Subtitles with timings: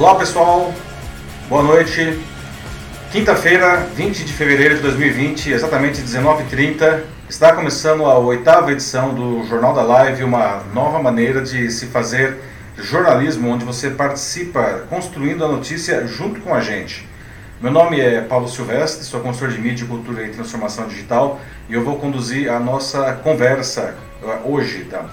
[0.00, 0.72] Olá pessoal,
[1.46, 2.18] boa noite.
[3.12, 9.74] Quinta-feira, 20 de fevereiro de 2020, exatamente 19h30, está começando a oitava edição do Jornal
[9.74, 12.38] da Live, uma nova maneira de se fazer
[12.78, 17.06] jornalismo, onde você participa construindo a notícia junto com a gente.
[17.60, 21.38] Meu nome é Paulo Silvestre, sou consultor de mídia, cultura e transformação digital
[21.68, 25.04] e eu vou conduzir a nossa conversa uh, hoje, tá?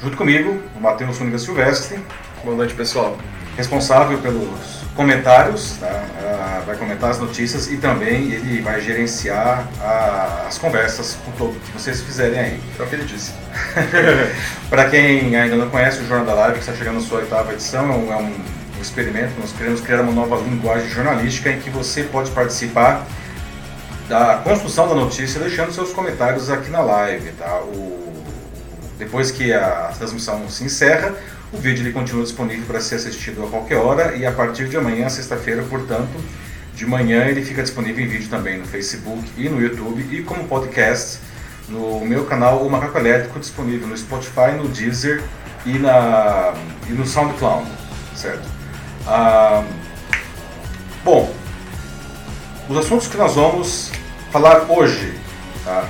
[0.00, 1.98] Junto comigo, o Matheus Funiga Silvestre.
[2.44, 3.18] Boa noite, pessoal.
[3.56, 6.62] Responsável pelos comentários, tá?
[6.66, 11.72] Vai comentar as notícias e também ele vai gerenciar uh, as conversas com todo que
[11.72, 12.60] vocês fizerem aí.
[12.78, 13.32] É o que ele disse.
[14.68, 17.52] Para quem ainda não conhece o Jornal da Live, que está chegando na sua oitava
[17.52, 21.68] edição, é um é um experimento, nós queremos criar uma nova linguagem jornalística em que
[21.68, 23.06] você pode participar
[24.08, 27.60] da construção da notícia deixando seus comentários aqui na live, tá?
[27.60, 28.24] O,
[28.98, 31.14] depois que a transmissão se encerra,
[31.52, 34.76] o vídeo ele continua disponível para ser assistido a qualquer hora e a partir de
[34.76, 36.10] amanhã, sexta-feira, portanto,
[36.74, 40.46] de manhã ele fica disponível em vídeo também no Facebook e no YouTube e como
[40.46, 41.18] podcast
[41.68, 45.22] no meu canal O Macaco Elétrico, disponível no Spotify, no Deezer
[45.66, 46.54] e, na,
[46.88, 47.66] e no SoundCloud,
[48.14, 48.48] certo?
[49.06, 49.64] Ah,
[51.04, 51.32] bom,
[52.68, 53.90] os assuntos que nós vamos
[54.30, 55.14] falar hoje.
[55.64, 55.88] Tá?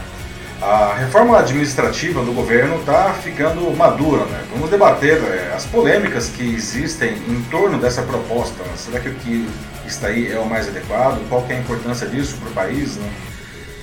[0.63, 4.27] A reforma administrativa do governo está ficando madura.
[4.27, 4.45] Né?
[4.53, 8.63] Vamos debater é, as polêmicas que existem em torno dessa proposta.
[8.63, 8.73] Né?
[8.77, 9.49] Será que o que
[9.87, 11.27] está aí é o mais adequado?
[11.31, 12.97] Qual é a importância disso para o país?
[12.97, 13.11] Né?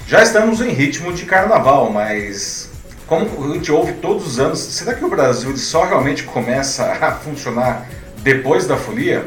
[0.05, 2.69] Já estamos em ritmo de carnaval, mas
[3.07, 7.11] como a gente ouve todos os anos, será que o Brasil só realmente começa a
[7.13, 9.25] funcionar depois da folia,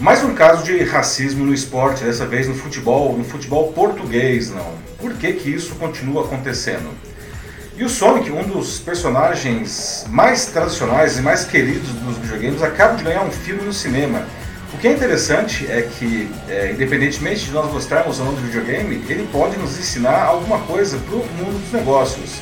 [0.00, 4.72] mais um caso de racismo no esporte, dessa vez no futebol, no futebol português, não.
[4.98, 6.90] Por que que isso continua acontecendo?
[7.76, 13.04] E o Sonic, um dos personagens mais tradicionais e mais queridos dos videogames, acaba de
[13.04, 14.26] ganhar um filme no cinema.
[14.72, 19.04] O que é interessante é que, é, independentemente de nós gostarmos ou não do videogame,
[19.08, 22.40] ele pode nos ensinar alguma coisa para o mundo dos negócios.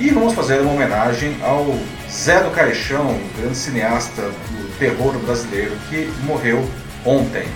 [0.00, 1.78] E vamos fazer uma homenagem ao
[2.10, 6.64] Zé do Caixão, grande cineasta do terror brasileiro, que morreu
[7.04, 7.46] ontem.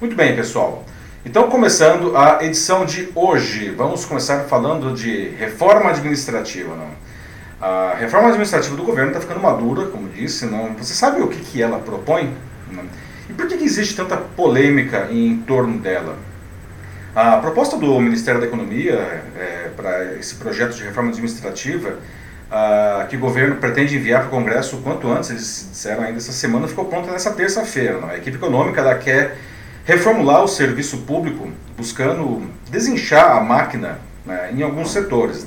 [0.00, 0.84] Muito bem, pessoal.
[1.24, 6.76] Então, começando a edição de hoje, vamos começar falando de reforma administrativa.
[6.76, 6.90] Não?
[7.60, 10.44] A reforma administrativa do governo está ficando madura, como disse.
[10.44, 10.74] Não?
[10.74, 12.34] Você sabe o que, que ela propõe?
[12.70, 12.84] Não?
[13.30, 16.18] E por que, que existe tanta polêmica em torno dela?
[17.16, 21.98] A proposta do Ministério da Economia é, para esse projeto de reforma administrativa,
[23.08, 26.32] que o governo pretende enviar para o Congresso o quanto antes, eles disseram ainda essa
[26.32, 28.06] semana, ficou pronta nessa terça-feira.
[28.06, 29.36] A equipe econômica ela quer
[29.84, 35.44] reformular o serviço público, buscando desinchar a máquina né, em alguns setores.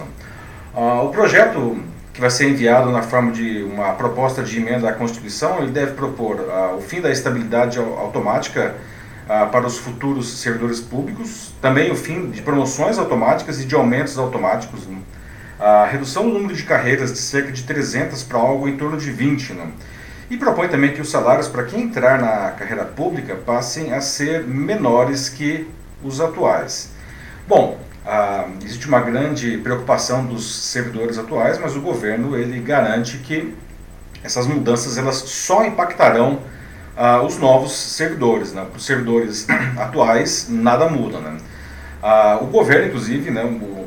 [0.76, 1.78] Uh, o projeto
[2.14, 5.94] que vai ser enviado na forma de uma proposta de emenda à Constituição, ele deve
[5.94, 8.76] propor uh, o fim da estabilidade automática
[9.30, 14.18] ah, para os futuros servidores públicos, também o fim de promoções automáticas e de aumentos
[14.18, 14.98] automáticos, né?
[15.60, 19.12] A redução do número de carreiras de cerca de 300 para algo em torno de
[19.12, 19.68] 20, né?
[20.30, 24.44] e propõe também que os salários para quem entrar na carreira pública passem a ser
[24.46, 25.68] menores que
[26.04, 26.92] os atuais.
[27.48, 33.56] Bom, ah, existe uma grande preocupação dos servidores atuais, mas o governo ele garante que
[34.24, 36.40] essas mudanças elas só impactarão
[36.96, 38.52] ah, os novos servidores.
[38.52, 38.66] Né?
[38.70, 39.48] Para os servidores
[39.80, 41.20] atuais, nada muda.
[41.20, 41.38] Né?
[42.04, 43.78] Ah, o governo, inclusive, né, o,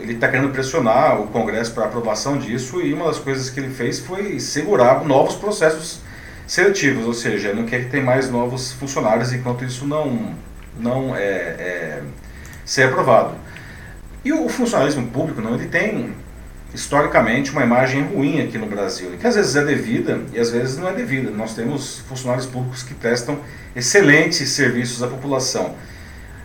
[0.00, 3.72] ele está querendo pressionar o Congresso para aprovação disso e uma das coisas que ele
[3.72, 6.00] fez foi segurar novos processos
[6.46, 10.34] seletivos, ou seja, não quer que tenha mais novos funcionários enquanto isso não,
[10.78, 12.02] não é, é
[12.64, 13.34] ser aprovado.
[14.24, 16.12] E o funcionalismo público, não, ele tem
[16.74, 20.76] historicamente uma imagem ruim aqui no Brasil, que às vezes é devida e às vezes
[20.76, 21.30] não é devida.
[21.30, 23.38] Nós temos funcionários públicos que prestam
[23.74, 25.74] excelentes serviços à população.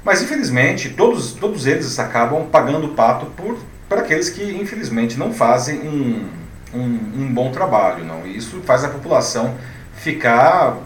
[0.06, 3.58] Mas infelizmente todos, todos eles acabam pagando o pato por,
[3.90, 6.30] por aqueles que infelizmente não fazem um,
[6.72, 8.06] um, um bom trabalho.
[8.06, 8.26] Não?
[8.26, 9.58] E isso faz a população
[9.96, 10.78] ficar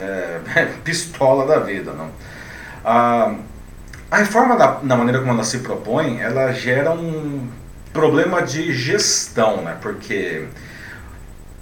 [0.00, 1.92] é, pistola da vida.
[1.92, 2.08] Não?
[2.84, 3.34] A,
[4.08, 7.48] a reforma da, da maneira como ela se propõe, ela gera um
[7.92, 9.76] problema de gestão, né?
[9.82, 10.46] Porque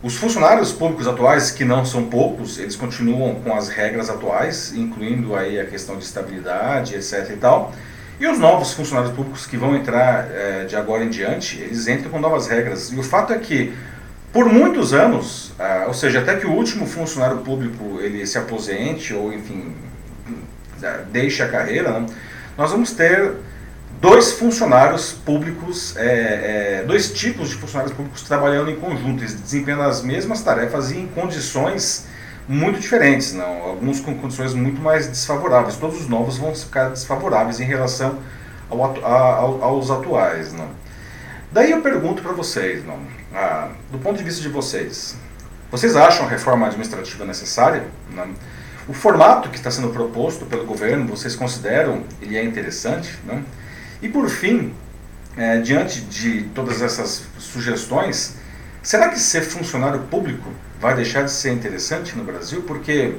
[0.06, 5.35] os funcionários públicos atuais, que não são poucos, eles continuam com as regras atuais, incluindo
[5.35, 7.73] aí a questão de estabilidade, etc e tal.
[8.20, 12.08] E os novos funcionários públicos que vão entrar é, de agora em diante, eles entram
[12.08, 12.93] com novas regras.
[12.93, 13.75] E o fato é que,
[14.32, 19.12] por muitos anos, ah, ou seja, até que o último funcionário público ele se aposente
[19.12, 19.75] ou, enfim,
[21.11, 22.06] deixe a carreira, né,
[22.56, 23.32] nós vamos ter
[24.00, 29.82] dois funcionários públicos, é, é, dois tipos de funcionários públicos trabalhando em conjunto, eles desempenhando
[29.82, 32.06] as mesmas tarefas e em condições
[32.48, 33.62] muito diferentes, não?
[33.62, 35.76] alguns com condições muito mais desfavoráveis.
[35.76, 38.19] Todos os novos vão ficar desfavoráveis em relação
[38.70, 40.52] ao, ao, aos atuais.
[40.52, 40.69] Não?
[41.50, 42.99] Daí eu pergunto para vocês, não?
[43.34, 45.16] Ah, do ponto de vista de vocês,
[45.70, 47.84] vocês acham a reforma administrativa necessária?
[48.10, 48.28] Não?
[48.88, 53.19] O formato que está sendo proposto pelo governo, vocês consideram ele é interessante?
[53.26, 53.42] Não?
[54.02, 54.75] E por fim,
[55.37, 58.37] é, diante de todas essas sugestões,
[58.82, 60.50] será que ser funcionário público
[60.81, 62.62] vai deixar de ser interessante no Brasil?
[62.62, 63.14] Porque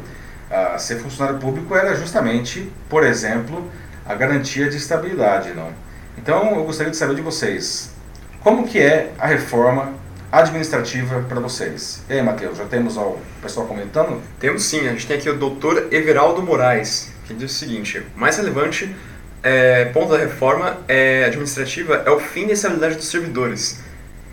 [0.49, 3.69] ah, ser funcionário público era justamente, por exemplo,
[4.05, 5.71] a garantia de estabilidade, não?
[6.17, 7.91] Então eu gostaria de saber de vocês,
[8.39, 9.93] como que é a reforma
[10.31, 12.01] administrativa para vocês?
[12.09, 14.21] E aí, Matheus, já temos o pessoal comentando?
[14.39, 18.37] Temos sim, a gente tem aqui o doutor Everaldo Moraes, que diz o seguinte, mais
[18.37, 18.95] relevante
[19.47, 23.79] é, ponto da reforma é, administrativa é o fim da estabilidade dos servidores.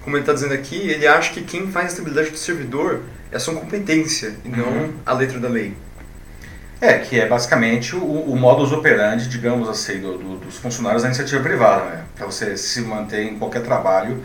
[0.02, 3.37] Como ele está dizendo aqui, ele acha que quem faz a estabilidade do servidor é
[3.37, 4.93] a sua competência e não uhum.
[5.06, 5.75] a letra da lei.
[6.81, 11.08] É, que é basicamente o, o modus operandi, digamos assim, do, do, dos funcionários da
[11.08, 11.84] iniciativa privada.
[11.84, 12.05] Né?
[12.16, 14.20] Para você se manter em qualquer trabalho,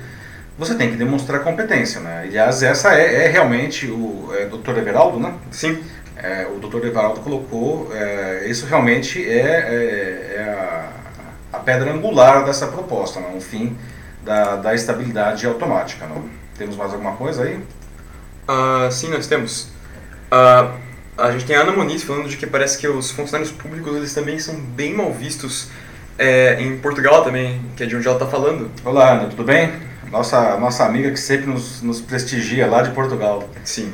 [0.58, 2.02] você tem que demonstrar competência.
[2.02, 2.24] Né?
[2.24, 4.78] Aliás, essa é, é realmente o é, Dr.
[4.78, 5.34] Everaldo, né?
[5.52, 5.82] Sim.
[6.22, 6.86] É, o Dr.
[6.86, 10.44] Everaldo colocou, é, isso realmente é, é, é
[11.54, 13.32] a, a, pedra angular dessa proposta, né?
[13.36, 13.78] o fim
[14.24, 16.06] da, da estabilidade automática.
[16.06, 16.26] Não?
[16.58, 17.56] Temos mais alguma coisa aí?
[17.56, 19.70] Uh, sim, nós temos.
[20.32, 20.78] Uh,
[21.18, 24.14] a gente tem a Ana Moniz falando de que parece que os funcionários públicos eles
[24.14, 25.70] também são bem mal vistos
[26.18, 28.70] é, em Portugal também, que é de onde ela está falando.
[28.84, 29.89] Olá, Ana, tudo bem?
[30.12, 33.48] Nossa, nossa amiga que sempre nos, nos prestigia lá de Portugal.
[33.64, 33.94] Sim.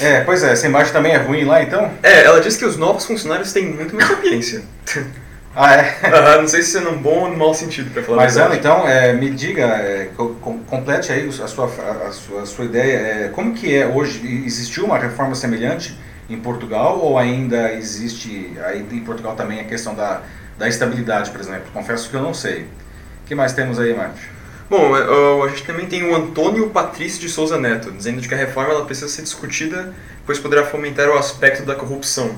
[0.00, 1.90] É, pois é, essa imagem também é ruim lá então?
[2.02, 4.62] É, ela diz que os novos funcionários têm muito mais sapiência.
[5.58, 6.36] Ah, é?
[6.36, 8.86] Não sei se é num bom ou num mau sentido, para falar Mas, Ana, então,
[8.86, 12.96] é, me diga, é, com, complete aí a sua, a, sua, a sua ideia.
[12.98, 14.20] É, como que é hoje?
[14.44, 15.98] Existiu uma reforma semelhante
[16.28, 20.20] em Portugal ou ainda existe aí em Portugal também a questão da,
[20.58, 21.70] da estabilidade, por exemplo?
[21.72, 22.64] Confesso que eu não sei.
[23.24, 24.35] O que mais temos aí, Márcio?
[24.68, 28.36] Bom, é, a gente também tem o Antônio Patrício de Souza Neto, dizendo que a
[28.36, 32.36] reforma ela precisa ser discutida, pois poderá fomentar o aspecto da corrupção.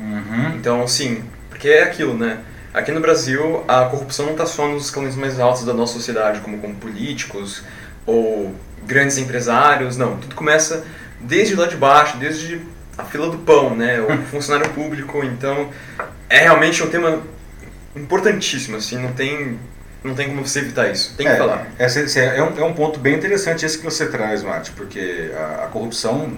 [0.00, 0.56] Uhum.
[0.56, 2.40] Então, sim, porque é aquilo, né?
[2.74, 6.40] Aqui no Brasil, a corrupção não está só nos escalões mais altos da nossa sociedade,
[6.40, 7.62] como, como políticos
[8.06, 10.16] ou grandes empresários, não.
[10.16, 10.84] Tudo começa
[11.20, 12.60] desde lá de baixo, desde
[12.96, 14.00] a fila do pão, né?
[14.00, 15.22] O funcionário público.
[15.24, 15.70] Então,
[16.28, 17.22] é realmente um tema
[17.94, 19.58] importantíssimo, assim, não tem
[20.02, 21.14] não tem como você evitar isso.
[21.16, 21.66] Tem que é, falar.
[21.78, 25.64] Esse, é, um, é um ponto bem interessante esse que você traz, Mate, porque a,
[25.64, 26.32] a corrupção,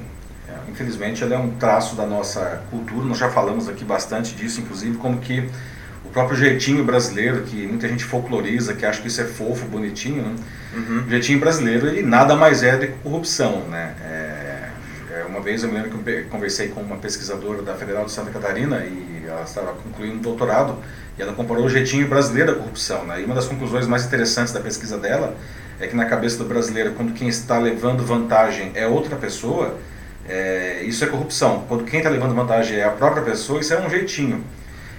[0.49, 3.07] é, infelizmente, ela é um traço da nossa cultura.
[3.07, 5.49] Nós já falamos aqui bastante disso, inclusive, como que
[6.05, 10.23] o próprio jeitinho brasileiro, que muita gente folcloriza, que acha que isso é fofo, bonitinho,
[10.23, 10.35] né?
[10.75, 11.05] Uhum.
[11.07, 13.95] O jeitinho brasileiro, ele nada mais é do que corrupção, né?
[14.05, 14.69] É,
[15.21, 18.13] é uma vez eu me lembro que eu conversei com uma pesquisadora da Federal de
[18.13, 20.77] Santa Catarina e ela estava concluindo um doutorado
[21.19, 23.05] e ela comparou o jeitinho brasileiro da corrupção.
[23.05, 23.21] Né?
[23.21, 25.37] E uma das conclusões mais interessantes da pesquisa dela
[25.81, 29.77] é que na cabeça do brasileiro, quando quem está levando vantagem é outra pessoa,
[30.29, 31.65] é, isso é corrupção.
[31.69, 34.45] Quando quem está levando vantagem é a própria pessoa, isso é um jeitinho.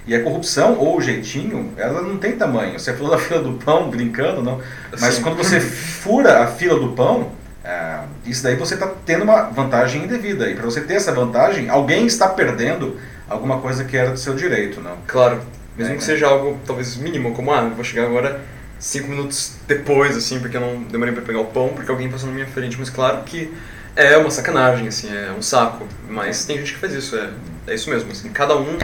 [0.06, 2.78] E a corrupção ou o jeitinho, ela não tem tamanho.
[2.78, 4.60] Você falou da fila do pão, brincando, não?
[5.00, 5.22] Mas Sim.
[5.22, 7.32] quando você fura a fila do pão,
[7.64, 10.50] é, isso daí você está tendo uma vantagem indevida.
[10.50, 14.34] E para você ter essa vantagem, alguém está perdendo alguma coisa que era do seu
[14.34, 14.96] direito, não?
[15.06, 15.42] Claro.
[15.76, 18.40] Mesmo é, que seja algo talvez mínimo, como, ah, vou chegar agora
[18.78, 22.28] cinco minutos depois, assim, porque eu não demorei para pegar o pão, porque alguém passou
[22.28, 22.76] na minha frente.
[22.78, 23.52] Mas claro que
[23.96, 25.86] é uma sacanagem, assim, é um saco.
[26.08, 27.30] Mas tem gente que faz isso, é,
[27.66, 28.78] é isso mesmo, assim, cada um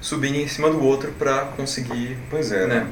[0.00, 2.16] subir em cima do outro para conseguir...
[2.30, 2.86] Pois é, né?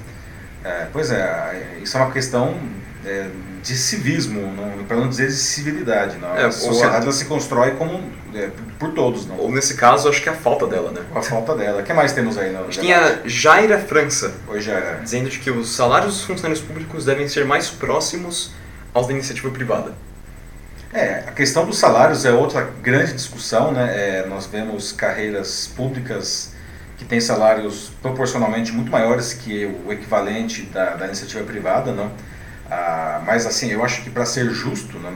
[0.64, 2.58] É, pois é, isso é uma questão
[3.04, 3.28] é,
[3.64, 4.52] de civismo,
[4.86, 6.18] para não dizer de civilidade.
[6.18, 6.36] Não.
[6.36, 7.12] É, a sociedade a...
[7.12, 7.98] se constrói como
[8.34, 9.26] é, por todos.
[9.26, 9.38] Não.
[9.38, 11.00] Ou nesse caso, acho que é a falta dela, né?
[11.14, 11.80] A falta dela.
[11.80, 12.54] O que mais temos aí?
[12.54, 15.00] a gente tem a Jaira França, Oi, Jaira.
[15.02, 18.52] dizendo que os salários dos funcionários públicos devem ser mais próximos
[18.92, 19.94] aos da iniciativa privada.
[20.92, 23.92] É, a questão dos salários é outra grande discussão, né?
[23.96, 26.52] É, nós vemos carreiras públicas
[26.98, 32.12] que têm salários proporcionalmente muito maiores que o equivalente da, da iniciativa privada, não?
[32.70, 35.12] Ah, mas assim, eu acho que para ser justo, né,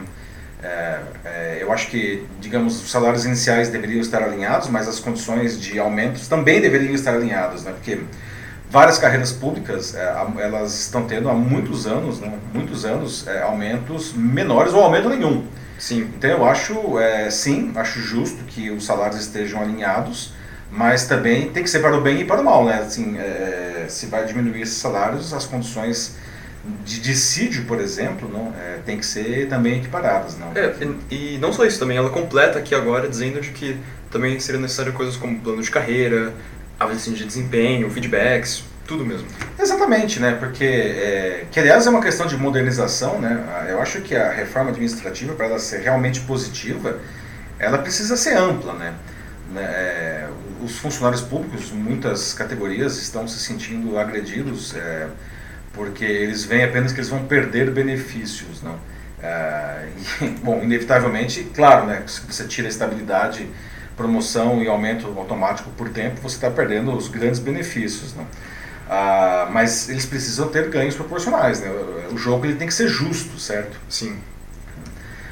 [0.63, 5.59] é, é, eu acho que, digamos, os salários iniciais deveriam estar alinhados, mas as condições
[5.61, 8.01] de aumentos também deveriam estar alinhadas, né, porque
[8.71, 14.13] várias carreiras públicas é, elas estão tendo há muitos anos, né, muitos anos, é, aumentos
[14.13, 15.47] menores ou aumento nenhum.
[15.79, 16.11] Sim.
[16.17, 20.33] Então eu acho, é, sim, acho justo que os salários estejam alinhados,
[20.71, 22.75] mas também tem que ser para o bem e para o mal, né?
[22.75, 26.17] Assim, é, se vai diminuir esses salários, as condições
[26.85, 30.37] de dissídio, por exemplo, não, é, tem que ser também equiparadas.
[30.39, 30.53] Não?
[30.55, 30.75] É,
[31.11, 33.77] e, e, não só isso também, ela completa aqui agora dizendo de que
[34.11, 36.33] também seria necessário coisas como plano de carreira,
[36.79, 39.29] avaliação de desempenho, feedbacks, tudo mesmo.
[39.59, 40.37] Exatamente, né?
[40.41, 43.67] Porque, é, que aliás é uma questão de modernização, né?
[43.69, 46.99] Eu acho que a reforma administrativa, para ela ser realmente positiva,
[47.59, 48.95] ela precisa ser ampla, né?
[49.53, 50.29] né é,
[50.65, 55.09] os funcionários públicos, muitas categorias, estão se sentindo agredidos é,
[55.73, 58.79] porque eles veem apenas que eles vão perder benefícios, não?
[59.23, 59.89] É,
[60.21, 62.03] e, bom, inevitavelmente, claro, né?
[62.07, 63.49] Se você tira a estabilidade,
[63.97, 68.27] promoção e aumento automático por tempo, você está perdendo os grandes benefícios, não?
[68.89, 71.69] Ah, mas eles precisam ter ganhos proporcionais, né?
[72.11, 73.79] O jogo ele tem que ser justo, certo?
[73.89, 74.19] Sim.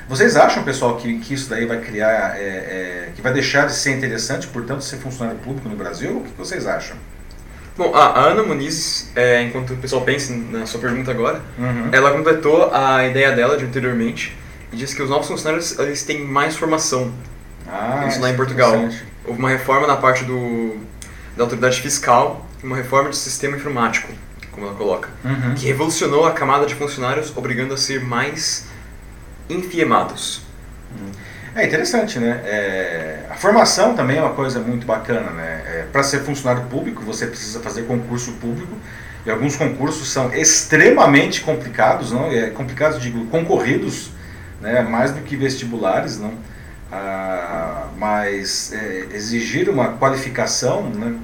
[0.09, 3.73] Vocês acham, pessoal, que, que isso daí vai criar, é, é, que vai deixar de
[3.73, 6.19] ser interessante, portanto, ser funcionário público no Brasil?
[6.19, 6.97] O que vocês acham?
[7.76, 11.90] Bom, a Ana Muniz, é, enquanto o pessoal pensa na sua pergunta agora, uhum.
[11.92, 14.37] ela completou a ideia dela de anteriormente
[14.73, 17.12] e disse que os novos funcionários eles têm mais formação.
[17.68, 18.73] Ah, isso lá em Portugal.
[19.26, 20.76] Houve uma reforma na parte do,
[21.37, 24.11] da autoridade fiscal, uma reforma do sistema informático,
[24.52, 25.54] como ela coloca, uhum.
[25.54, 28.66] que revolucionou a camada de funcionários, obrigando a ser mais
[29.50, 30.40] enfiemados.
[31.56, 32.42] É interessante, né?
[32.44, 35.62] É, a formação também é uma coisa muito bacana, né?
[35.66, 38.76] É, Para ser funcionário público, você precisa fazer concurso público
[39.25, 42.30] e alguns concursos são extremamente complicados, não?
[42.30, 44.10] É, complicados, digo, concorridos,
[44.60, 44.82] né?
[44.82, 46.34] Mais do que vestibulares, não?
[46.92, 51.16] Ah, mas é, exigir uma qualificação, né?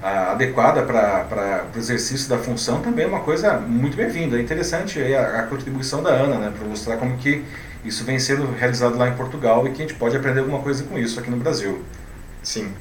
[0.00, 4.38] adequada para o exercício da função também é uma coisa muito bem-vinda.
[4.38, 7.44] É interessante a, a, contribuição da Ana, né, para mostrar como que
[7.88, 10.84] isso vem sendo realizado lá em Portugal e que a gente pode aprender alguma coisa
[10.84, 11.82] com isso aqui no Brasil.
[12.42, 12.72] Sim.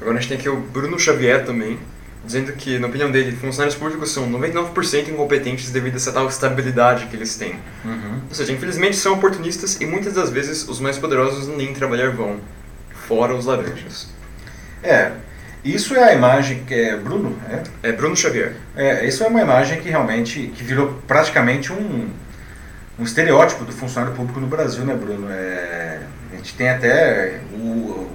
[0.00, 1.78] Agora a gente tem aqui o Bruno Xavier também,
[2.24, 7.06] dizendo que, na opinião dele, funcionários públicos são 99% incompetentes devido a essa tal estabilidade
[7.06, 7.54] que eles têm.
[7.84, 8.20] Uhum.
[8.28, 12.40] Ou seja, infelizmente são oportunistas e muitas das vezes os mais poderosos nem trabalhar vão,
[13.06, 14.08] fora os laranjas.
[14.82, 15.12] É,
[15.64, 17.88] isso é a imagem que é Bruno, é?
[17.88, 18.54] É Bruno Xavier.
[18.76, 22.08] É, isso é uma imagem que realmente que virou praticamente um,
[22.98, 25.28] um estereótipo do funcionário público no Brasil, né, Bruno?
[25.30, 26.00] É,
[26.32, 27.56] a gente tem até o,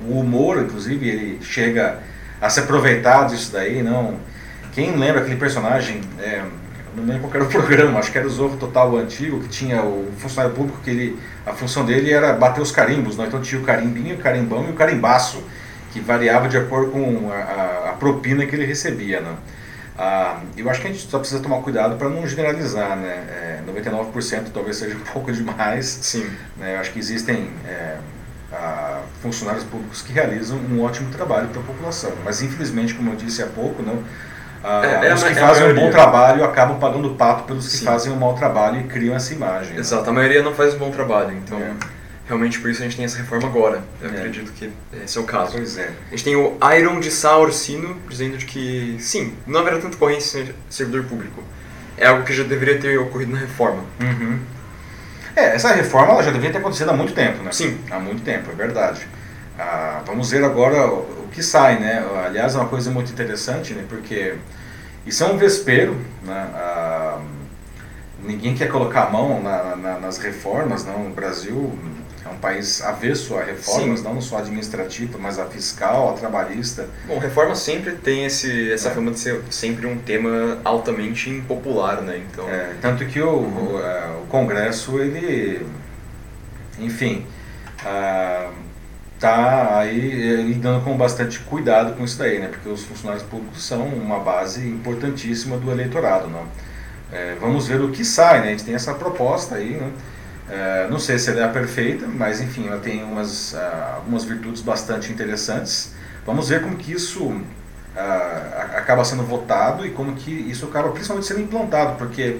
[0.07, 1.99] o, humor, inclusive, ele chega
[2.39, 4.15] a se aproveitar disso daí, não?
[4.73, 6.01] Quem lembra aquele personagem?
[6.19, 6.43] É,
[6.95, 9.83] não lembro qual era o programa, acho que era o Zorro Total antigo, que tinha
[9.83, 13.25] o funcionário público que ele, a função dele era bater os carimbos, não?
[13.25, 15.43] então tinha o carimbinho, o carimbão e o carimbaço
[15.91, 19.21] que variava de acordo com a, a, a propina que ele recebia.
[19.21, 19.35] Né?
[20.03, 23.23] Ah, eu acho que a gente só precisa tomar cuidado para não generalizar, né?
[23.29, 25.85] É, 99% talvez seja um pouco demais.
[26.01, 26.27] Sim.
[26.57, 26.73] Né?
[26.75, 27.97] Eu acho que existem é,
[28.51, 33.15] ah, funcionários públicos que realizam um ótimo trabalho para a população, mas infelizmente, como eu
[33.15, 34.03] disse há pouco, não,
[34.63, 37.85] ah, é, é os que fazem um bom trabalho acabam pagando pato pelos que Sim.
[37.85, 39.75] fazem um mau trabalho e criam essa imagem.
[39.75, 39.81] Né?
[39.81, 40.09] Exato, né?
[40.09, 41.73] a maioria não faz um bom trabalho, então é
[42.31, 43.83] realmente por isso a gente tem essa reforma agora.
[44.01, 44.13] Eu é.
[44.13, 44.71] acredito que
[45.03, 45.51] esse é o caso.
[45.51, 45.91] Pois é.
[46.07, 49.97] A gente tem o Iron de Sá Orsino dizendo de que, sim, não haverá tanta
[49.97, 51.43] corrente em servidor público.
[51.97, 53.83] É algo que já deveria ter ocorrido na reforma.
[53.99, 54.39] Uhum.
[55.35, 57.51] É, essa reforma ela já deveria ter acontecido há muito tempo, né?
[57.51, 57.77] Sim.
[57.89, 59.05] Há muito tempo, é verdade.
[59.59, 62.03] Ah, vamos ver agora o, que sai, né?
[62.25, 63.83] Aliás, é uma coisa muito interessante, né?
[63.89, 64.35] Porque
[65.05, 66.49] isso é um vespeiro, né?
[66.53, 67.19] Ah,
[68.23, 71.07] ninguém quer colocar a mão na, na, nas reformas, não.
[71.07, 71.77] O Brasil
[72.31, 74.05] um país avesso a reformas, Sim.
[74.05, 76.87] não só administrativa, mas a fiscal, a trabalhista.
[77.07, 78.91] Bom, reforma sempre tem esse, essa é.
[78.91, 82.21] fama de ser sempre um tema altamente impopular, né?
[82.31, 82.49] Então...
[82.49, 85.65] É, tanto que o, o, é, o, Congresso, ele,
[86.79, 87.25] enfim,
[89.15, 92.47] está ah, aí lidando com bastante cuidado com isso daí, né?
[92.47, 96.45] Porque os funcionários públicos são uma base importantíssima do eleitorado, não?
[97.11, 98.47] É, vamos ver o que sai, né?
[98.47, 99.91] A gente tem essa proposta aí, né?
[100.51, 104.25] É, não sei se ela é a perfeita, mas enfim, ela tem umas, uh, algumas
[104.25, 105.93] virtudes bastante interessantes.
[106.25, 111.25] Vamos ver como que isso uh, acaba sendo votado e como que isso acaba principalmente
[111.25, 112.37] sendo implantado, porque,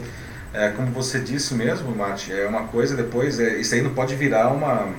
[0.54, 4.14] uh, como você disse mesmo, Mate, é uma coisa depois, é, isso aí não pode
[4.14, 4.90] virar uma,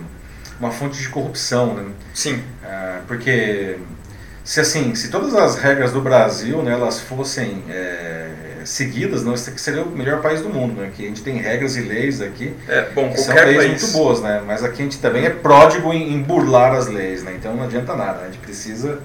[0.58, 1.92] uma fonte de corrupção, né?
[2.14, 2.42] Sim.
[3.06, 3.76] porque
[4.42, 8.30] se assim, se todas as regras do Brasil, né, elas fossem é,
[8.64, 10.90] seguidas, não, aqui seria o melhor país do mundo, né?
[10.94, 12.54] Que a gente tem regras e leis aqui.
[12.68, 13.82] É, bom, que são leis país...
[13.82, 14.42] muito boas, né?
[14.46, 17.34] Mas aqui a gente também é pródigo em, em burlar as leis, né?
[17.38, 18.22] Então não adianta nada.
[18.22, 19.00] A gente precisa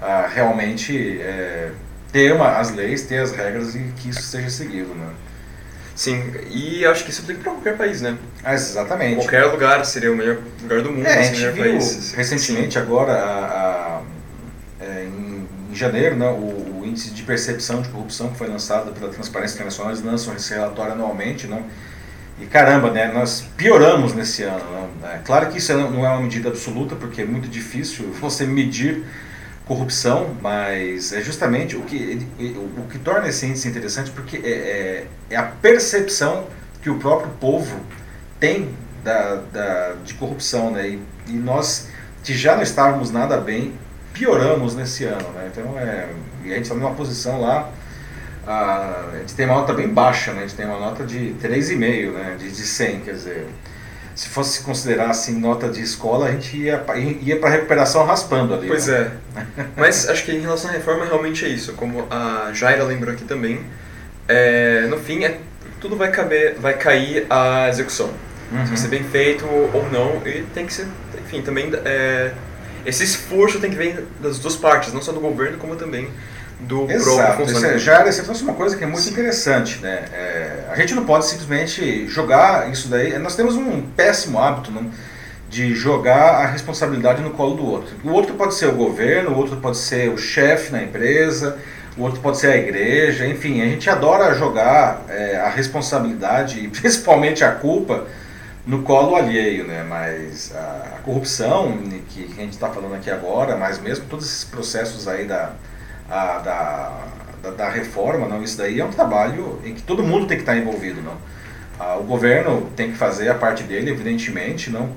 [0.00, 1.70] ah, realmente é,
[2.12, 5.08] ter uma, as leis, ter as regras e que isso seja seguido, né?
[5.94, 8.16] Sim, e acho que isso aplica para qualquer país, né?
[8.44, 9.16] Ah, exatamente.
[9.16, 12.12] Qualquer lugar seria o melhor lugar do mundo, é, a gente viu país.
[12.12, 12.78] recentemente Sim.
[12.78, 14.00] agora a, a,
[14.80, 18.92] é, em, em janeiro, né, o o índice de percepção de corrupção que foi lançado
[18.92, 21.64] pela Transparência Internacional, eles lançam esse relatório anualmente, não?
[22.40, 24.64] E caramba, né, nós pioramos nesse ano.
[24.70, 25.08] Não?
[25.08, 29.04] É, claro que isso não é uma medida absoluta, porque é muito difícil você medir
[29.66, 35.06] corrupção, mas é justamente o que, o, que torna esse índice interessante, porque é, é,
[35.30, 36.46] é a percepção
[36.80, 37.78] que o próprio povo
[38.40, 38.70] tem
[39.04, 40.88] da, da, de corrupção, né?
[40.88, 41.88] E, e, nós,
[42.24, 43.74] que já não estávamos nada bem,
[44.14, 45.50] pioramos nesse ano, né?
[45.52, 46.08] Então, é,
[46.44, 47.70] e a gente está numa posição lá
[48.48, 50.38] a, a gente tem uma nota bem baixa, né?
[50.38, 52.36] A gente tem uma nota de 3,5, né?
[52.38, 53.46] De, de 100, quer dizer,
[54.14, 56.82] se fosse considerar assim nota de escola, a gente ia,
[57.20, 58.66] ia para recuperação raspando ali.
[58.66, 59.12] Pois né?
[59.36, 59.64] é.
[59.76, 63.24] Mas acho que em relação à reforma realmente é isso, como a Jaira lembrou aqui
[63.24, 63.60] também.
[64.26, 65.38] É, no fim, é,
[65.78, 68.10] tudo vai, caber, vai cair a execução.
[68.50, 68.62] Uhum.
[68.62, 70.86] Se vai ser bem feito ou não, e tem que ser,
[71.22, 72.32] enfim, também é,
[72.84, 76.08] esse esforço tem que vir das duas partes, não só do governo, como também
[76.60, 77.16] do Exato.
[77.16, 77.78] próprio funcionamento.
[77.78, 79.12] Já você trouxe uma coisa que é muito Sim.
[79.12, 80.04] interessante, né?
[80.12, 83.16] É, a gente não pode simplesmente jogar isso daí.
[83.18, 84.90] Nós temos um péssimo hábito não,
[85.48, 87.94] de jogar a responsabilidade no colo do outro.
[88.04, 91.58] O outro pode ser o governo, o outro pode ser o chefe na empresa,
[91.96, 96.68] o outro pode ser a igreja, enfim, a gente adora jogar é, a responsabilidade e
[96.68, 98.06] principalmente a culpa
[98.68, 99.82] no colo alheio, né?
[99.82, 101.78] Mas a, a corrupção
[102.10, 105.52] que a gente está falando aqui agora, mas mesmo todos esses processos aí da
[106.10, 107.04] a, da,
[107.42, 110.42] da, da, reforma, não, isso daí é um trabalho em que todo mundo tem que
[110.42, 111.16] estar envolvido, não.
[111.80, 114.90] Ah, o governo tem que fazer a parte dele, evidentemente, não,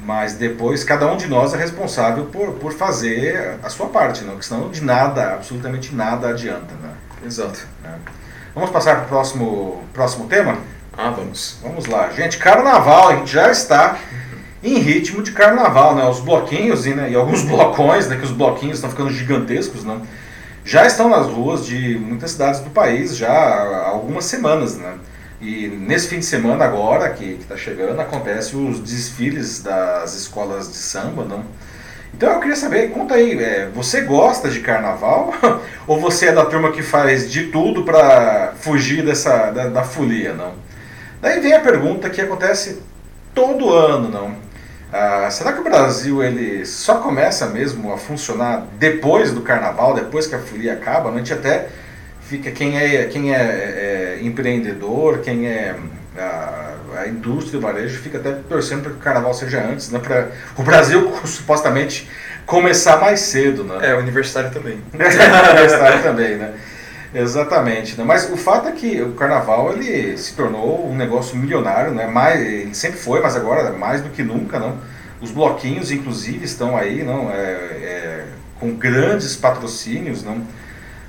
[0.00, 4.32] mas depois cada um de nós é responsável por, por fazer a sua parte, não,
[4.32, 6.94] porque senão de nada, absolutamente nada adianta, né?
[7.26, 7.66] Exato.
[7.84, 7.90] É.
[8.54, 10.58] Vamos passar para o próximo, próximo tema?
[10.98, 11.56] Ah, vamos.
[11.62, 12.10] Vamos lá.
[12.10, 13.98] Gente, carnaval, a gente já está
[14.64, 16.04] em ritmo de carnaval, né?
[16.08, 18.16] Os bloquinhos e, né, e alguns blocões, né?
[18.16, 20.02] Que os bloquinhos estão ficando gigantescos, não?
[20.68, 24.98] já estão nas ruas de muitas cidades do país já há algumas semanas, né?
[25.40, 30.76] E nesse fim de semana agora, que está chegando, acontece os desfiles das escolas de
[30.76, 31.42] samba, não?
[32.12, 35.32] Então eu queria saber, conta aí, é, você gosta de carnaval
[35.86, 40.34] ou você é da turma que faz de tudo para fugir dessa da, da folia,
[40.34, 40.67] não?
[41.20, 42.82] Daí vem a pergunta que acontece
[43.34, 44.48] todo ano, não?
[44.92, 50.26] Ah, será que o Brasil ele só começa mesmo a funcionar depois do carnaval, depois
[50.26, 51.10] que a folia acaba?
[51.10, 51.68] A gente até
[52.22, 55.74] fica quem é quem é, é empreendedor, quem é
[56.16, 59.98] a, a, indústria do varejo fica até torcendo para que o carnaval seja antes, né?
[59.98, 62.08] Para o Brasil supostamente
[62.46, 63.90] começar mais cedo, né?
[63.90, 64.80] É, o universitário também.
[64.92, 66.54] o universitário também, né?
[67.12, 68.04] Exatamente, né?
[68.04, 72.06] mas o fato é que o carnaval ele se tornou um negócio milionário, né?
[72.06, 74.58] mais, ele sempre foi, mas agora mais do que nunca.
[74.58, 74.76] Não?
[75.20, 77.30] Os bloquinhos, inclusive, estão aí não?
[77.30, 78.26] É, é,
[78.60, 80.22] com grandes patrocínios.
[80.22, 80.42] Não?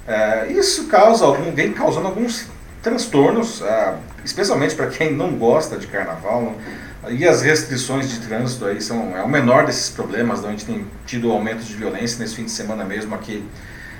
[0.07, 2.47] É, isso causa algum, vem causando alguns
[2.81, 6.41] transtornos, ah, especialmente para quem não gosta de carnaval.
[6.41, 7.11] Não?
[7.11, 10.41] E as restrições de trânsito aí são é o menor desses problemas.
[10.41, 10.47] Não?
[10.47, 13.43] A gente tem tido aumento de violência nesse fim de semana mesmo aqui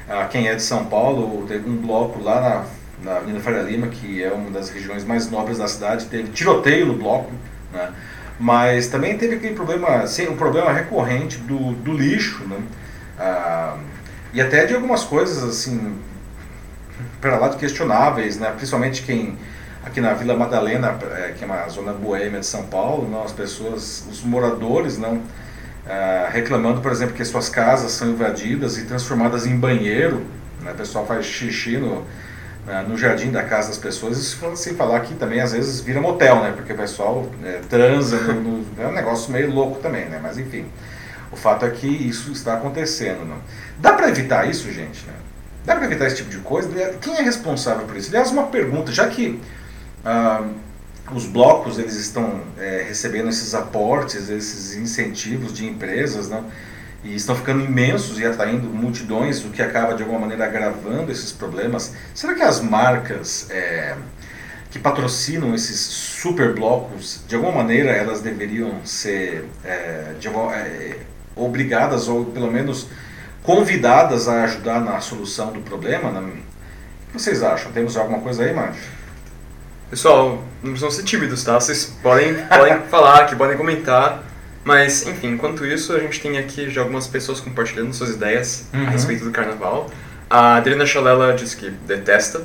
[0.10, 2.66] ah, quem é de São Paulo, teve um bloco lá
[3.04, 6.30] na, na Avenida Faria Lima, que é uma das regiões mais nobres da cidade, teve
[6.30, 7.32] tiroteio no bloco,
[7.72, 7.92] né?
[8.40, 12.58] mas também teve aquele problema, sim, um problema recorrente do, do lixo, né?
[13.20, 13.78] Ah,
[14.34, 15.96] e até de algumas coisas assim,
[17.20, 18.52] para lá de questionáveis, né?
[18.56, 19.38] principalmente quem
[19.84, 23.32] aqui na Vila Madalena, é, que é uma zona boêmia de São Paulo, não, as
[23.32, 25.22] pessoas, os moradores não
[25.90, 30.24] ah, reclamando, por exemplo, que suas casas são invadidas e transformadas em banheiro.
[30.62, 30.72] Né?
[30.72, 32.06] O pessoal faz xixi no,
[32.68, 34.20] né, no jardim da casa das pessoas.
[34.20, 36.54] Isso sem falar que também às vezes vira motel, né?
[36.56, 38.20] porque o pessoal é, transa.
[38.20, 40.20] No, no, é um negócio meio louco também, né?
[40.22, 40.68] mas enfim.
[41.32, 43.26] O fato é que isso está acontecendo.
[43.26, 43.38] Não?
[43.80, 45.06] Dá para evitar isso, gente?
[45.08, 45.14] Né?
[45.66, 46.70] Dá para evitar esse tipo de coisa?
[47.02, 48.10] Quem é responsável por isso?
[48.10, 49.40] Aliás, uma pergunta, já que.
[50.06, 50.44] Ah,
[51.14, 56.44] os blocos eles estão é, recebendo esses aportes, esses incentivos de empresas, né?
[57.04, 61.32] e estão ficando imensos e atraindo multidões, o que acaba de alguma maneira agravando esses
[61.32, 61.94] problemas.
[62.14, 63.96] Será que as marcas é,
[64.70, 71.00] que patrocinam esses super blocos, de alguma maneira elas deveriam ser é, de, é,
[71.36, 72.88] obrigadas ou pelo menos
[73.44, 76.12] convidadas a ajudar na solução do problema?
[76.12, 76.20] Né?
[76.20, 77.72] O que vocês acham?
[77.72, 78.99] Temos alguma coisa aí, Márcio?
[79.90, 81.60] Pessoal, não precisam ser tímidos, tá?
[81.60, 84.24] Vocês podem, podem falar aqui, podem comentar.
[84.64, 88.86] Mas, enfim, enquanto isso, a gente tem aqui já algumas pessoas compartilhando suas ideias uhum.
[88.86, 89.90] a respeito do carnaval.
[90.30, 92.44] A Adriana Chalela diz que detesta.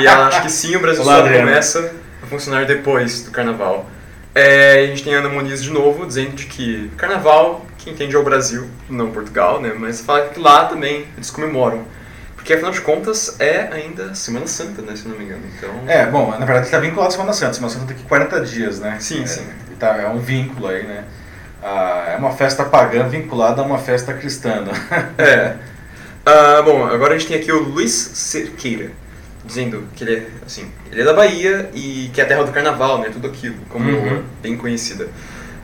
[0.00, 1.46] e ela acha que sim, o Brasil Olá, só Adriana.
[1.46, 3.88] começa a funcionar depois do carnaval.
[4.34, 8.16] É, a gente tem a Ana Muniz de novo, dizendo de que carnaval, quem entende
[8.16, 9.72] é o Brasil, não Portugal, né?
[9.76, 11.84] Mas fala que lá também eles comemoram.
[12.40, 14.96] Porque afinal de contas é ainda Semana Santa, né?
[14.96, 15.42] Se não me engano.
[15.58, 15.70] Então...
[15.86, 17.52] É, bom, na verdade está vinculado à Semana Santa.
[17.52, 18.96] Semana Santa tem que 40 dias, né?
[18.98, 19.46] Sim, é, sim.
[19.78, 21.04] Tá, é um vínculo aí, né?
[21.62, 24.62] Ah, é uma festa pagã vinculada a uma festa cristã.
[24.62, 24.72] né?
[25.18, 25.54] É.
[26.24, 28.90] Ah, bom, agora a gente tem aqui o Luiz Cerqueira,
[29.44, 32.52] dizendo que ele é, assim, ele é da Bahia e que é a terra do
[32.52, 33.10] carnaval, né?
[33.12, 34.22] Tudo aquilo, como Uhum.
[34.42, 35.08] bem conhecida.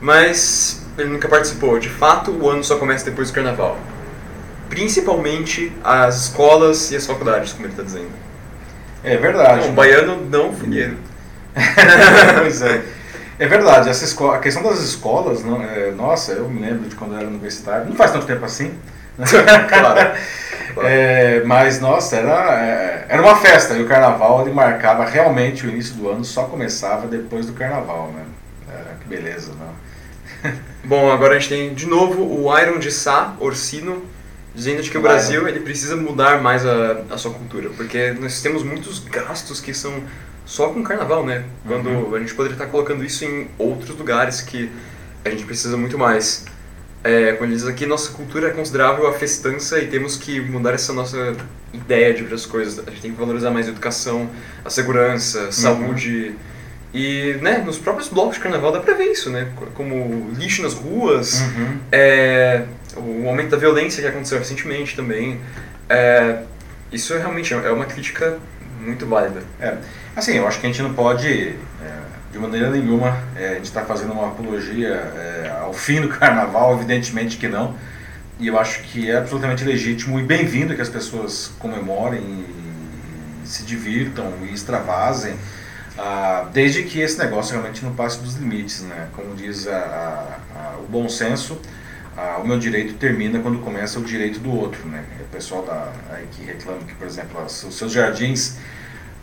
[0.00, 1.78] Mas ele nunca participou.
[1.78, 3.78] De fato, o ano só começa depois do carnaval.
[4.68, 8.10] Principalmente as escolas e as faculdades, como ele está dizendo.
[9.02, 9.68] É verdade.
[9.68, 10.96] Um baiano não funheiro.
[12.38, 12.82] pois é.
[13.38, 16.96] É verdade, essa escola, a questão das escolas, não, é, nossa, eu me lembro de
[16.96, 18.72] quando eu era universitário, não faz tanto tempo assim.
[19.68, 19.68] claro.
[19.68, 20.88] claro.
[20.88, 25.70] É, mas, nossa, era, é, era uma festa e o carnaval ele marcava realmente o
[25.70, 28.24] início do ano, só começava depois do carnaval, né?
[28.72, 30.52] É, que beleza, não?
[30.84, 34.02] Bom, agora a gente tem de novo o Iron de Sá, Orsino,
[34.56, 35.02] dizendo que o Iron.
[35.02, 39.72] Brasil ele precisa mudar mais a, a sua cultura, porque nós temos muitos gastos que
[39.72, 40.02] são
[40.44, 41.44] só com carnaval, né?
[41.66, 42.14] Quando Uhum.
[42.14, 44.70] a gente poderia estar colocando isso em outros lugares que
[45.24, 46.44] a gente precisa muito mais.
[47.04, 50.72] É, quando ele diz aqui, nossa cultura é considerável a festança e temos que mudar
[50.74, 51.36] essa nossa
[51.72, 52.80] ideia de ver as coisas.
[52.86, 54.28] A gente tem que valorizar mais a educação,
[54.64, 56.34] a segurança, saúde.
[56.94, 59.48] E, né, nos próprios blocos de carnaval dá pra ver isso, né?
[59.74, 61.78] Como lixo nas ruas, Uhum.
[61.92, 62.62] é,
[62.96, 65.40] o aumento da violência que aconteceu recentemente também.
[65.88, 66.42] É,
[66.92, 68.38] isso realmente é uma crítica
[68.80, 69.42] muito válida.
[69.60, 69.76] É,
[70.14, 71.54] assim, eu acho que a gente não pode, é,
[72.32, 76.74] de maneira nenhuma, é, a gente está fazendo uma apologia é, ao fim do carnaval,
[76.74, 77.74] evidentemente que não.
[78.38, 83.62] E eu acho que é absolutamente legítimo e bem-vindo que as pessoas comemorem e se
[83.62, 85.34] divirtam e extravasem,
[85.96, 89.08] ah, desde que esse negócio realmente não passe dos limites, né?
[89.14, 91.58] Como diz a- a- a- o bom senso,
[92.16, 95.04] ah, o meu direito termina quando começa o direito do outro, né?
[95.20, 98.56] O pessoal da, aí que reclama que, por exemplo, os seus jardins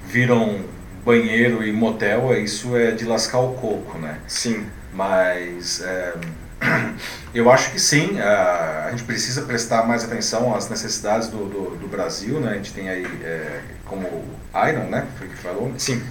[0.08, 0.62] viram
[1.06, 4.20] banheiro e motel, isso é de lascar o coco, né?
[4.28, 4.66] Sim.
[4.94, 6.14] Mas é,
[7.34, 11.78] eu acho que sim, a, a gente precisa prestar mais atenção às necessidades do, do,
[11.78, 12.52] do Brasil, né?
[12.52, 14.08] A gente tem aí é, como
[14.70, 15.06] Iron, né?
[15.18, 16.02] Foi o que falou, Sim.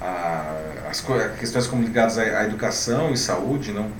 [0.00, 0.54] a-
[0.90, 1.04] as
[1.38, 3.90] questões como ligadas à, à educação e saúde, não?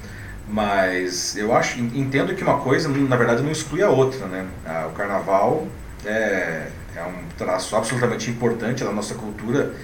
[0.48, 4.46] Mas eu acho, entendo que uma coisa, na verdade, não exclui a outra, né?
[4.88, 5.66] O carnaval
[6.06, 9.74] é, é um traço absolutamente importante da nossa cultura,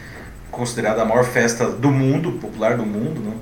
[0.50, 3.34] considerada a maior festa do mundo, popular do mundo, não?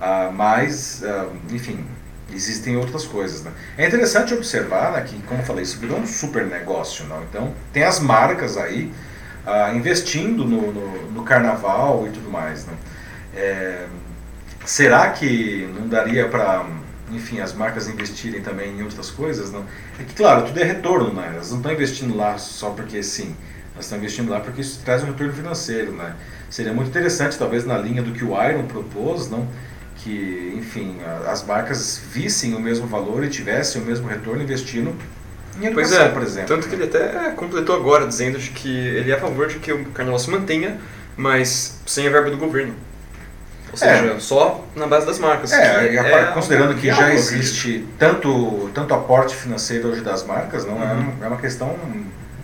[0.00, 1.84] Ah, mas, ah, enfim,
[2.32, 3.52] existem outras coisas, né?
[3.78, 7.22] É interessante observar né, que, como eu falei, isso virou um super negócio, não?
[7.22, 8.92] Então, tem as marcas aí
[9.46, 12.72] ah, investindo no, no, no carnaval e tudo mais, né?
[13.36, 13.86] É,
[14.64, 16.66] será que não daria para,
[17.10, 19.64] enfim, as marcas investirem também em outras coisas, não?
[19.98, 21.30] É que, claro, tudo é retorno, né?
[21.34, 23.34] Elas não estão investindo lá só porque sim.
[23.74, 26.14] Elas estão investindo lá porque isso traz um retorno financeiro, né?
[26.48, 29.48] Seria muito interessante, talvez na linha do que o Iron propôs, não?
[29.96, 34.94] Que, enfim, as marcas vissem o mesmo valor e tivessem o mesmo retorno investindo
[35.56, 36.48] em Pois educação, é, por exemplo.
[36.48, 39.84] tanto que ele até completou agora dizendo que ele é a favor de que o
[39.86, 40.78] carnaval se mantenha,
[41.16, 42.74] mas sem a verba do governo.
[43.80, 43.96] Ou É.
[44.00, 45.52] seja, só na base das marcas.
[45.52, 47.18] É, é considerando que já eu acredito.
[47.34, 51.00] existe tanto, tanto aporte financeiro hoje das marcas, não é, Uhum.
[51.20, 51.76] um- é uma questão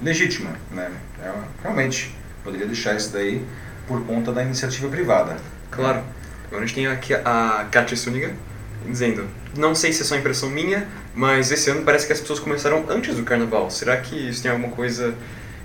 [0.02, 0.90] legítima, né?
[1.24, 3.44] É uma- realmente poderia deixar isso daí
[3.86, 5.36] por conta da iniciativa privada.
[5.70, 6.02] Claro.
[6.48, 8.32] Agora a gente tem aqui a Katia Suniga
[8.86, 12.38] dizendo: Não sei se é só impressão minha, mas esse ano parece que as pessoas
[12.40, 13.68] começaram antes do carnaval.
[13.70, 15.14] Será que isso tem alguma coisa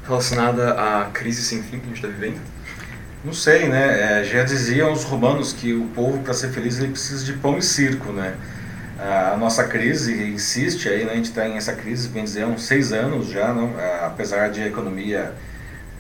[0.04, 2.40] relacionada à crise sem fim que a gente está vivendo?
[3.26, 4.22] Não sei, né?
[4.22, 7.58] É, já diziam os romanos que o povo para ser feliz ele precisa de pão
[7.58, 8.36] e circo, né?
[8.98, 11.14] A nossa crise insiste aí, né?
[11.14, 13.74] A gente está em essa crise, bem dizer, há uns seis anos já, não?
[14.06, 15.34] Apesar de a economia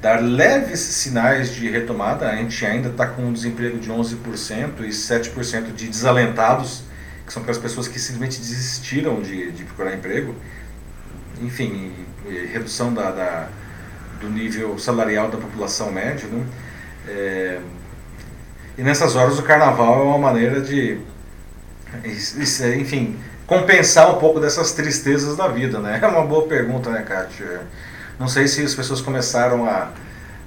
[0.02, 4.94] dar leves sinais de retomada, a gente ainda está com um desemprego de 11% e
[4.94, 6.84] 7% de desalentados,
[7.26, 10.36] que são aquelas pessoas que simplesmente desistiram de, de procurar emprego.
[11.42, 11.92] Enfim,
[12.54, 13.50] redução da, da-
[14.22, 16.46] do nível salarial da população média, né?
[17.08, 17.60] É,
[18.78, 20.98] e nessas horas o carnaval é uma maneira de,
[22.04, 26.00] is- enfim, compensar um pouco dessas tristezas da vida, né?
[26.02, 27.62] É uma boa pergunta, né, Kátia?
[28.20, 29.90] Não sei se as pessoas começaram a...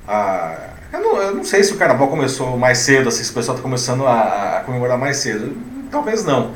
[0.06, 0.58] a
[0.92, 3.62] eu, não, eu não sei se o carnaval começou mais cedo, se o pessoal está
[3.62, 5.56] começando a, a comemorar mais cedo.
[5.90, 6.54] Talvez não.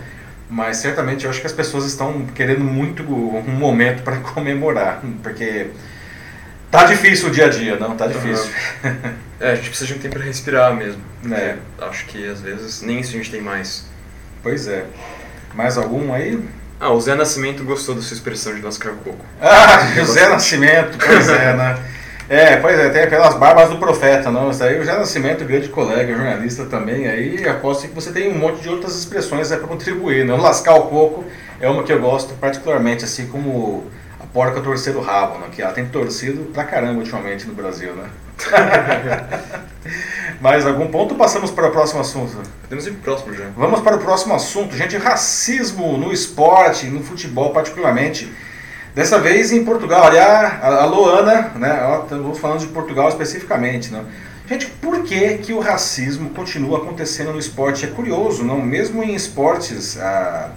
[0.49, 5.69] Mas certamente eu acho que as pessoas estão querendo muito um momento para comemorar, porque
[6.73, 7.95] tá difícil o dia a dia, não?
[7.95, 8.51] Tá difícil.
[9.39, 11.03] É, a gente precisa de um tempo para respirar mesmo.
[11.31, 11.57] É.
[11.77, 13.87] porque Acho que às vezes nem isso a gente tem mais.
[14.41, 14.85] Pois é.
[15.53, 16.39] Mais algum aí?
[16.81, 19.25] Ah, o Zé Nascimento gostou da sua expressão de mascar coco.
[19.41, 21.79] Ah, José Nascimento, pois é, né?
[22.29, 24.51] É, pois é, tem pelas barbas do profeta, não?
[24.51, 28.39] Isso aí o José Nascimento, grande colega, jornalista também, aí aposto que você tem um
[28.39, 30.37] monte de outras expressões aí para contribuir, não?
[30.37, 31.25] Lascar o coco
[31.61, 33.91] é uma que eu gosto particularmente, assim como
[34.33, 35.49] porca torcer o rabo, né?
[35.53, 38.09] Que ela tem torcido pra caramba ultimamente no Brasil, né?
[40.41, 41.15] Mais algum ponto?
[41.15, 42.37] Passamos para o próximo assunto.
[42.63, 43.45] Podemos ir para o próximo já.
[43.57, 44.97] Vamos para o próximo assunto, gente.
[44.97, 48.33] Racismo no esporte, no futebol particularmente.
[48.95, 50.05] Dessa vez em Portugal.
[50.05, 52.03] Aliás, a Luana, né?
[52.23, 54.05] Vou falando de Portugal especificamente, né?
[54.47, 57.85] Gente, por que, que o racismo continua acontecendo no esporte?
[57.85, 58.61] É curioso, não?
[58.61, 60.51] Mesmo em esportes ah,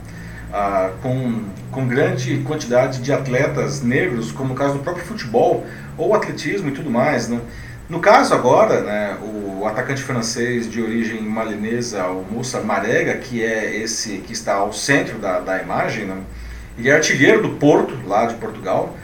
[0.58, 5.66] ah, com, com grande quantidade de atletas negros, como no caso do próprio futebol
[5.98, 7.42] ou atletismo e tudo mais, não?
[7.90, 13.76] No caso agora, né, o atacante francês de origem malinesa, o Moussa Marega, que é
[13.76, 16.16] esse que está ao centro da, da imagem, né,
[16.78, 18.96] ele é artilheiro do Porto, lá de Portugal,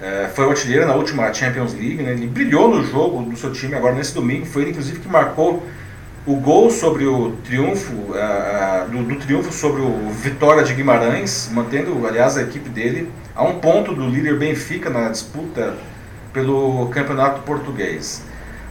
[0.00, 3.52] é, foi o artilheiro na última Champions League, né, ele brilhou no jogo do seu
[3.52, 5.60] time agora nesse domingo, foi ele inclusive que marcou
[6.26, 12.06] o gol sobre o triunfo, uh, do, do, triunfo sobre o Vitória de Guimarães, mantendo,
[12.06, 15.76] aliás, a equipe dele a um ponto do líder Benfica na disputa
[16.32, 18.22] pelo campeonato português.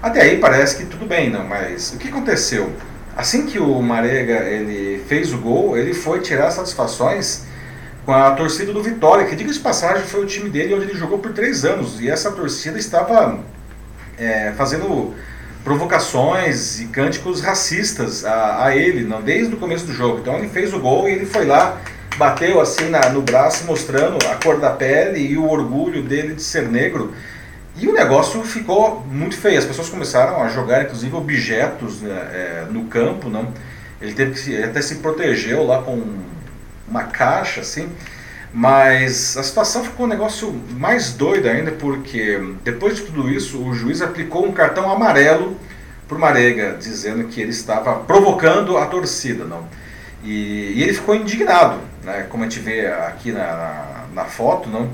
[0.01, 2.71] Até aí parece que tudo bem, não, mas o que aconteceu?
[3.17, 7.45] Assim que o Marega ele fez o gol, ele foi tirar satisfações
[8.05, 10.95] com a torcida do Vitória, que diga de passagem foi o time dele onde ele
[10.95, 13.39] jogou por três anos, e essa torcida estava
[14.17, 15.13] é, fazendo
[15.63, 20.19] provocações e cânticos racistas a, a, ele, não, desde o começo do jogo.
[20.19, 21.79] Então ele fez o gol e ele foi lá,
[22.17, 26.41] bateu assim na, no braço, mostrando a cor da pele e o orgulho dele de
[26.41, 27.13] ser negro.
[27.75, 29.57] E o negócio ficou muito feio.
[29.57, 33.29] As pessoas começaram a jogar, inclusive, objetos né, é, no campo.
[33.29, 33.53] Não?
[34.01, 36.03] Ele teve que até se protegeu lá com
[36.87, 37.89] uma caixa, assim.
[38.53, 43.73] Mas a situação ficou um negócio mais doido ainda, porque depois de tudo isso, o
[43.73, 45.55] juiz aplicou um cartão amarelo
[46.07, 49.45] para o Marega, dizendo que ele estava provocando a torcida.
[49.45, 49.67] Não?
[50.23, 52.25] E, e ele ficou indignado, né?
[52.29, 54.67] como a gente vê aqui na, na, na foto.
[54.67, 54.89] não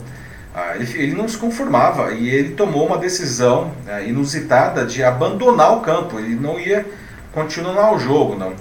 [0.56, 5.74] ah, ele, ele, não se conformava e ele tomou uma decisão né, inusitada de abandonar
[5.74, 6.18] o campo.
[6.18, 6.86] Ele não ia
[7.34, 8.54] continuar o jogo, não.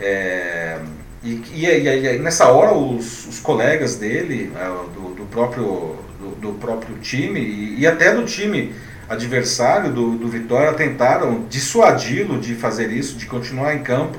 [0.00, 0.80] É,
[1.26, 6.52] e, e, e, nessa hora os, os colegas dele, é, do, do, próprio, do, do,
[6.52, 8.72] próprio time e, até do time
[9.08, 14.18] adversário do, do Vitória tentaram dissuadi-lo de fazer isso, de continuar em campo,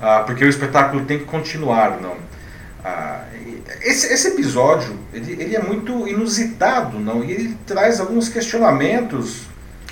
[0.00, 2.16] ah, porque o espetáculo tem que continuar, não.
[2.84, 3.24] Ah,
[3.80, 7.24] esse, esse episódio ele, ele, é muito inusitado, não?
[7.24, 9.44] E ele traz alguns questionamentos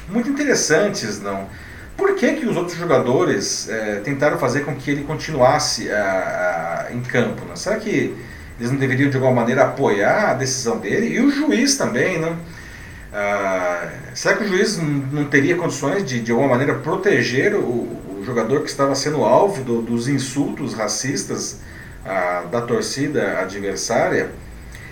[0.08, 1.46] muito interessantes, não?
[1.96, 6.92] Por que, que os outros jogadores é, tentaram fazer com que ele continuasse a, a,
[6.92, 7.44] em campo?
[7.46, 7.56] Não?
[7.56, 8.14] Será que
[8.58, 11.14] eles não deveriam de alguma maneira apoiar a decisão dele?
[11.14, 12.36] E o juiz também, não?
[13.12, 18.22] Ah, será que o juiz não teria condições de, de alguma maneira proteger o, o
[18.24, 21.60] jogador que estava sendo alvo do, dos insultos racistas?
[22.04, 24.30] a, da torcida adversária.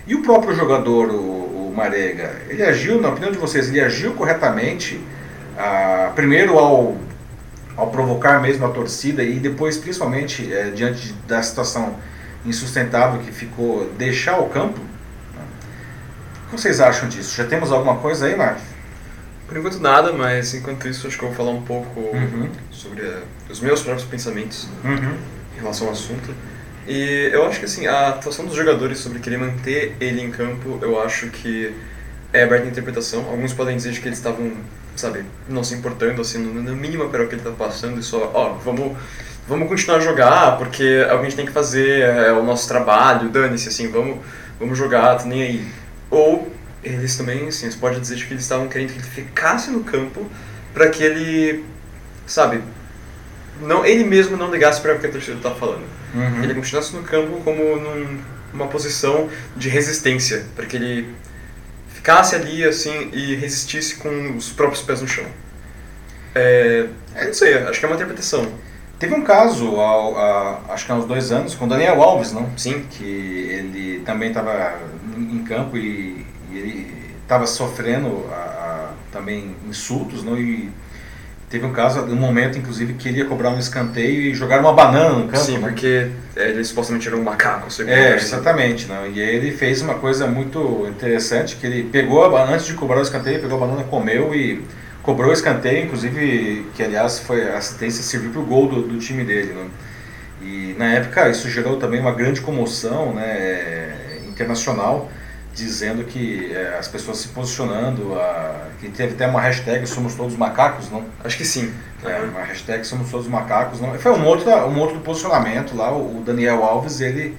[0.07, 4.15] E o próprio jogador, o, o, Marega, ele agiu, na opinião de vocês, ele agiu
[4.15, 5.01] corretamente,
[5.61, 6.97] a, primeiro ao,
[7.77, 11.97] ao provocar mesmo a torcida e depois, principalmente, é, diante da situação
[12.45, 14.81] insustentável que ficou, deixar o campo?
[16.47, 17.37] O que vocês acham disso?
[17.37, 18.63] Já temos alguma coisa aí, Marcos?
[19.47, 22.49] Por enquanto nada, mas enquanto isso acho que eu vou falar um pouco uhum.
[22.71, 25.15] sobre uh, os meus próprios pensamentos uhum.
[25.57, 26.35] em relação ao assunto.
[26.87, 30.79] E eu acho que assim, a atuação dos jogadores sobre querer manter ele em campo,
[30.83, 31.75] eu acho que
[32.33, 33.27] é aberta a interpretação.
[33.29, 34.53] Alguns podem dizer que eles estavam,
[35.01, 38.31] sabe, não se importando, assim, no, mínimo para o que ele está passando e só,
[38.35, 38.97] ó, vamos,
[39.49, 42.43] vamos continuar a jogar porque é o que a gente tem que fazer, é o
[42.43, 44.19] nosso trabalho, dane-se, assim, vamos,
[44.59, 45.69] vamos jogar, tô nem aí.
[46.11, 46.51] Ou
[46.83, 50.27] eles também, assim, você pode dizer que eles estavam querendo que ele ficasse no campo
[50.73, 51.65] para que ele,
[52.27, 52.63] sabe,
[53.61, 55.85] não, ele mesmo não ligasse para o que a torcida está falando.
[56.15, 56.43] Uhum.
[56.43, 58.19] Ele continuasse no campo como num,
[58.53, 61.15] numa posição de resistência, para que ele
[62.01, 65.27] ficasse ali assim e resistisse com os próprios pés no chão.
[66.35, 66.87] É,
[67.27, 68.51] não sei, acho que é uma interpretação.
[68.99, 72.49] Teve um caso, ao, a, acho que há uns dois anos, com Daniel Alves, não?
[72.57, 72.87] Sim.
[72.91, 74.79] Que ele também estava
[75.15, 80.39] em campo e, e ele estava sofrendo a, a, também insultos, não?
[80.39, 80.71] E
[81.51, 84.73] Teve um caso, um momento, inclusive, que ele ia cobrar um escanteio e jogar uma
[84.73, 85.45] banana no campo.
[85.45, 85.69] Sim, né?
[85.69, 87.67] porque ele supostamente era um macaco.
[87.89, 88.87] É, exatamente.
[88.87, 89.11] Né?
[89.13, 93.01] E aí ele fez uma coisa muito interessante, que ele pegou, a, antes de cobrar
[93.01, 94.63] o escanteio, pegou a banana, comeu e
[95.03, 98.99] cobrou o escanteio, inclusive, que aliás foi a assistência, serviu para o gol do, do,
[98.99, 99.53] time dele.
[99.53, 99.67] Né?
[100.41, 105.11] E na época isso gerou também uma grande comoção né, internacional,
[105.61, 110.37] dizendo que é, as pessoas se posicionando, a, que teve até uma hashtag Somos Todos
[110.37, 111.05] Macacos, não?
[111.23, 111.73] Acho que sim.
[112.05, 113.97] É, uma hashtag Somos Todos Macacos, não?
[113.99, 117.37] Foi um outro, um outro posicionamento lá, o Daniel Alves, ele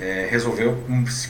[0.00, 0.78] é, resolveu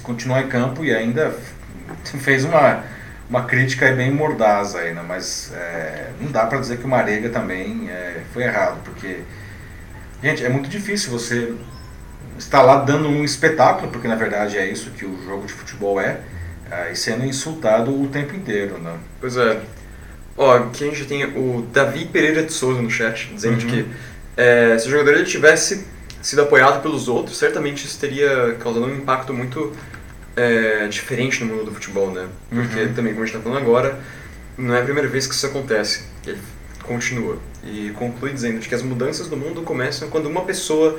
[0.02, 1.34] continuar em campo e ainda
[2.04, 2.84] fez uma,
[3.28, 5.04] uma crítica bem mordaz aí, né?
[5.06, 9.20] mas é, não dá para dizer que o Marega também é, foi errado, porque,
[10.22, 11.54] gente, é muito difícil você
[12.38, 16.00] estar lá dando um espetáculo, porque na verdade é isso que o jogo de futebol
[16.00, 16.20] é,
[16.70, 18.94] é e sendo insultado o tempo inteiro, né?
[19.20, 19.60] Pois é.
[20.36, 23.68] Ó, aqui a gente tem o Davi Pereira de Souza no chat, dizendo uhum.
[23.68, 23.86] que
[24.36, 25.86] é, se o jogador ele tivesse
[26.20, 29.72] sido apoiado pelos outros, certamente isso teria causado um impacto muito
[30.36, 32.26] é, diferente no mundo do futebol, né?
[32.50, 32.92] Porque uhum.
[32.92, 33.98] também, como a gente está falando agora,
[34.58, 36.04] não é a primeira vez que isso acontece.
[36.26, 36.38] Ele
[36.82, 37.38] continua.
[37.64, 40.98] E conclui dizendo que as mudanças do mundo começam quando uma pessoa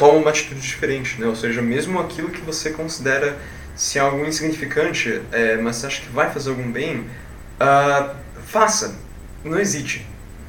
[0.00, 1.26] toma uma atitude diferente, né?
[1.26, 3.36] Ou seja, mesmo aquilo que você considera
[3.76, 7.00] se algo insignificante, é, mas você acha que vai fazer algum bem,
[7.60, 8.94] uh, faça.
[9.44, 10.06] Não hesite.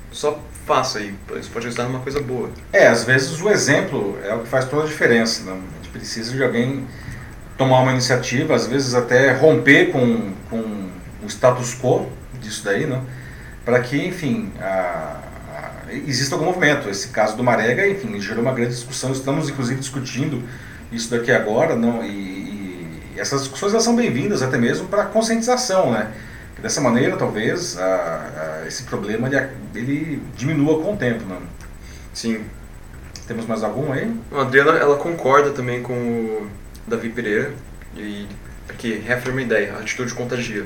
[0.10, 2.50] Só faça e isso pode resultar numa coisa boa.
[2.72, 5.44] É, às vezes o exemplo é o que faz toda a diferença.
[5.44, 5.52] Né?
[5.52, 6.88] A gente precisa de alguém
[7.58, 10.90] tomar uma iniciativa, às vezes até romper com, com
[11.22, 12.10] o status quo
[12.40, 13.02] disso daí, né?
[13.66, 15.20] para que, enfim, a,
[15.92, 16.90] a, exista algum movimento.
[16.90, 19.12] Esse caso do Marega, enfim, gerou uma grande discussão.
[19.12, 20.44] Estamos, inclusive, discutindo
[20.92, 22.04] isso daqui agora, não?
[22.04, 26.12] E, e, essas discussões elas são bem-vindas até mesmo para conscientização, né?
[26.62, 31.38] Dessa maneira, talvez, a, esse problema ele, ele, diminua com o tempo, né?
[32.14, 32.44] Sim.
[33.28, 34.14] Temos mais algum aí?
[34.32, 36.48] A Adriana, ela concorda também com o
[36.86, 37.54] Davi Pereira,
[37.96, 38.28] e
[38.70, 40.66] aqui reafirma a ideia, a atitude contagia.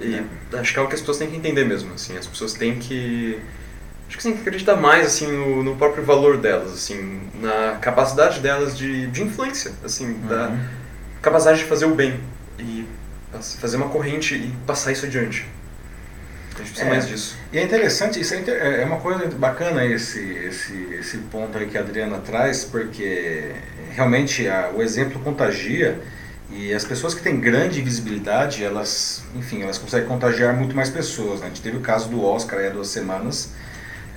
[0.00, 0.58] E é.
[0.58, 2.78] acho que é algo que as pessoas têm que entender mesmo, assim, as pessoas têm
[2.78, 3.40] que
[4.08, 8.40] acho que têm que acreditar mais assim no, no, próprio valor delas, assim, na capacidade
[8.40, 10.26] delas de, de influência, assim, uhum.
[10.26, 10.56] da
[11.20, 12.18] capacidade de fazer o bem
[12.58, 12.86] e
[13.60, 15.46] fazer uma corrente e passar isso adiante.
[16.54, 17.36] A gente precisa é, mais disso.
[17.52, 21.66] E é interessante, isso é, é, é uma coisa bacana esse, esse, esse ponto aí
[21.66, 23.52] que a Adriana traz, porque
[23.92, 26.00] realmente a, o exemplo contagia
[26.50, 31.40] e as pessoas que têm grande visibilidade, elas, enfim, elas conseguem contagiar muito mais pessoas.
[31.40, 31.46] Né?
[31.46, 33.52] A gente teve o caso do Oscar há duas semanas,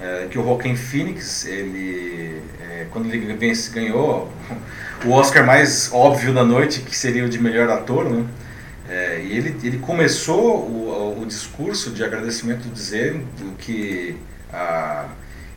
[0.01, 3.37] é, que o Joaquin Phoenix, ele, é, quando ele
[3.71, 4.31] ganhou
[5.05, 8.25] o Oscar mais óbvio da noite, que seria o de melhor ator, né?
[8.89, 13.25] É, e ele, ele começou o, o discurso de agradecimento dizendo
[13.57, 14.17] que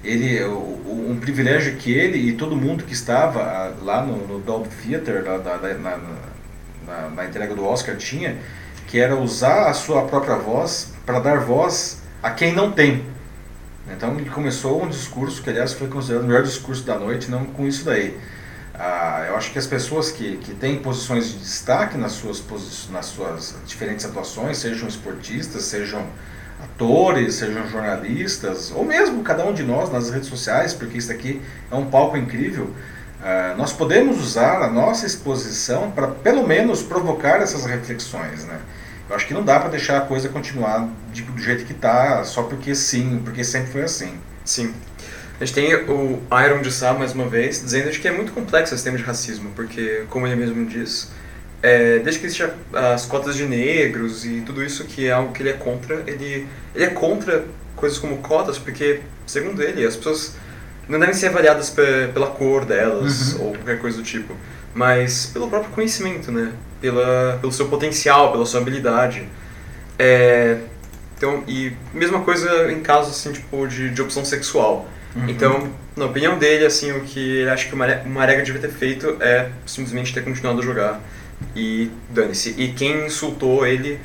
[0.04, 4.68] ele, o, um privilégio que ele e todo mundo que estava lá no, no Dolby
[4.68, 5.98] Theater, na, na,
[6.86, 8.36] na, na, entrega do Oscar, tinha,
[8.86, 13.13] que era usar a sua própria voz para dar voz a quem não tem.
[13.90, 17.44] Então ele começou um discurso que, aliás, foi considerado o melhor discurso da noite, não
[17.44, 18.18] com isso daí.
[18.74, 22.42] Ah, eu acho que as pessoas que, que têm posições de destaque nas suas,
[22.90, 26.04] nas suas diferentes atuações, sejam esportistas, sejam
[26.62, 31.40] atores, sejam jornalistas, ou mesmo cada um de nós nas redes sociais, porque isso aqui
[31.70, 32.70] é um palco incrível,
[33.22, 38.44] ah, nós podemos usar a nossa exposição para pelo menos provocar essas reflexões.
[38.44, 38.58] Né?
[39.08, 42.24] Eu acho que não dá para deixar a coisa continuar de, do jeito que está,
[42.24, 44.18] só porque sim, porque sempre foi assim.
[44.44, 44.74] Sim.
[45.40, 48.74] A gente tem o Iron de Sá, mais uma vez, dizendo que é muito complexo
[48.74, 51.10] esse tema de racismo, porque, como ele mesmo diz,
[51.60, 55.42] é, desde que existem as cotas de negros e tudo isso que é algo que
[55.42, 60.36] ele é contra, ele, ele é contra coisas como cotas, porque, segundo ele, as pessoas
[60.88, 63.46] não devem ser avaliadas pela cor delas uhum.
[63.46, 64.34] ou qualquer coisa do tipo,
[64.74, 66.52] mas pelo próprio conhecimento, né?
[66.80, 69.26] Pela, pelo seu potencial, pela sua habilidade.
[69.98, 70.58] É,
[71.16, 74.88] então, e mesma coisa em casos assim, tipo, de, de opção sexual.
[75.14, 75.28] Uhum.
[75.28, 79.16] Então, na opinião dele, assim, o que ele acha que o Marega devia ter feito
[79.20, 81.00] é simplesmente ter continuado a jogar.
[81.54, 82.54] E dane-se.
[82.58, 84.00] E quem insultou ele,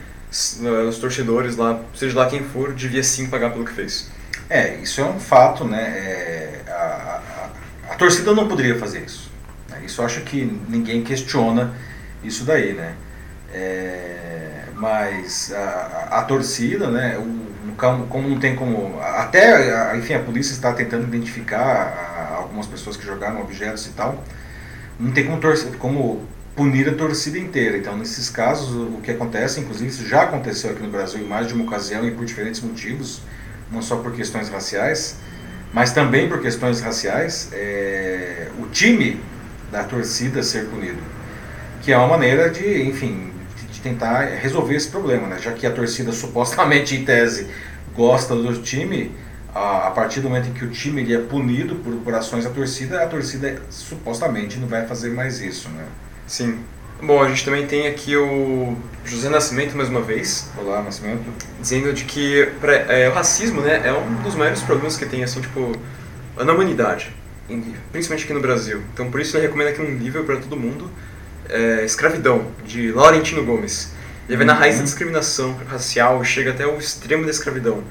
[0.88, 4.12] os torcedores lá, seja lá quem for, devia sim pagar pelo que fez.
[4.50, 5.82] É, isso é um fato, né?
[5.82, 9.32] É, a, a, a, torcida não poderia fazer isso.
[9.70, 9.82] Né?
[9.86, 11.74] Isso eu acho que ninguém questiona
[12.24, 12.96] isso daí, né?
[13.54, 17.18] É, mas a, a, torcida, né?
[17.18, 19.00] O, como não tem como.
[19.02, 24.22] Até, enfim, a polícia está tentando identificar algumas pessoas que jogaram objetos e tal.
[25.00, 25.40] Não tem como,
[25.78, 27.78] como punir a torcida inteira.
[27.78, 31.48] Então, nesses casos, o que acontece, inclusive, isso já aconteceu aqui no Brasil em mais
[31.48, 33.22] de uma ocasião e por diferentes motivos,
[33.72, 35.18] não só por questões raciais,
[35.74, 39.22] mas também por questões raciais, é, o time
[39.72, 41.02] da torcida ser punido.
[41.82, 43.32] Que é uma maneira de, enfim,
[43.72, 45.38] de tentar resolver esse problema, né?
[45.40, 47.48] já que a torcida supostamente, em tese,
[47.96, 49.12] gosta do time,
[49.54, 52.50] a, partir do momento em que o time ele é punido por, por ações da
[52.50, 55.70] torcida, a torcida supostamente não vai fazer mais isso.
[55.70, 55.86] Né?
[56.28, 56.60] Sim.
[57.02, 58.76] Bom, a gente também tem aqui o
[59.06, 60.50] José Nascimento mais uma vez.
[60.58, 61.24] Olá, Nascimento.
[61.58, 65.24] Dizendo de que pra, é, o racismo né, é um dos maiores problemas que tem
[65.24, 65.72] assim, tipo,
[66.36, 67.16] na humanidade,
[67.94, 68.84] principalmente aqui no Brasil.
[68.94, 70.92] Então por isso ele recomenda aqui um livro para todo mundo,
[71.48, 73.94] é, Escravidão, de Laurentino Gomes.
[74.28, 77.82] Ele vai na raiz da discriminação racial e chega até o extremo da escravidão.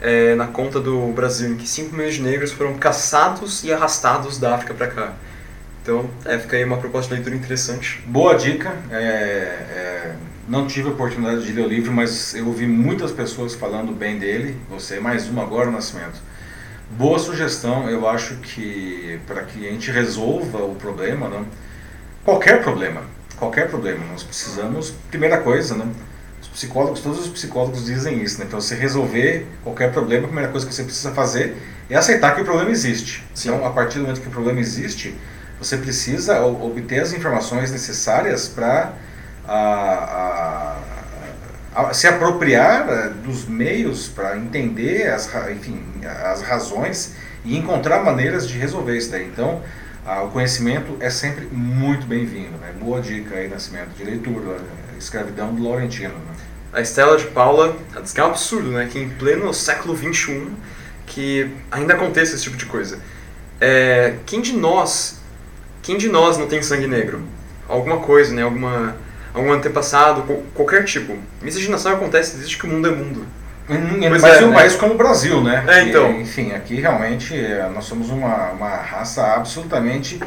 [0.00, 4.36] É, na conta do Brasil, em que 5 milhões de negros foram caçados e arrastados
[4.36, 5.12] da África para cá.
[5.82, 8.00] Então, é, fica aí uma proposta de leitura interessante.
[8.06, 8.72] Boa dica.
[8.90, 10.14] É, é,
[10.48, 14.16] não tive a oportunidade de ler o livro, mas eu ouvi muitas pessoas falando bem
[14.16, 14.56] dele.
[14.70, 16.20] Você, mais uma agora, Nascimento.
[16.90, 17.90] Boa sugestão.
[17.90, 21.44] Eu acho que para que a gente resolva o problema, né?
[22.24, 23.02] qualquer problema,
[23.36, 25.88] qualquer problema, nós precisamos, primeira coisa, né?
[26.40, 28.44] Os psicólogos, todos os psicólogos dizem isso, né?
[28.46, 31.56] Então, se resolver qualquer problema, a primeira coisa que você precisa fazer
[31.90, 33.24] é aceitar que o problema existe.
[33.34, 33.48] Sim.
[33.48, 35.14] Então, a partir do momento que o problema existe,
[35.66, 38.92] você precisa obter as informações necessárias para
[41.92, 45.82] se apropriar eh, dos meios para entender as, enfim,
[46.24, 49.26] as razões e encontrar maneiras de resolver isso daí.
[49.26, 49.62] Então,
[50.24, 52.58] o conhecimento é sempre muito bem-vindo.
[52.58, 52.72] Né?
[52.78, 54.58] Boa dica aí, Nascimento, de leitura,
[54.98, 56.14] Escravidão do Laurentino.
[56.14, 56.34] Né?
[56.72, 58.88] A Estela de Paula diz que é um absurdo, né?
[58.90, 60.48] que em pleno século XXI
[61.06, 62.98] que ainda aconteça esse tipo de coisa.
[63.60, 65.21] É, quem de nós
[65.82, 67.20] quem de nós não tem sangue negro?
[67.68, 68.42] Alguma coisa, né?
[68.42, 68.96] Alguma,
[69.34, 70.22] algum antepassado,
[70.54, 71.18] qualquer tipo.
[71.42, 73.26] Miscigenação acontece desde que o mundo é mundo.
[73.68, 74.56] Hum, mas é, um né?
[74.56, 75.64] país como o Brasil, né?
[75.66, 76.12] É, então.
[76.12, 80.20] E, enfim, aqui realmente é, nós somos uma, uma raça absolutamente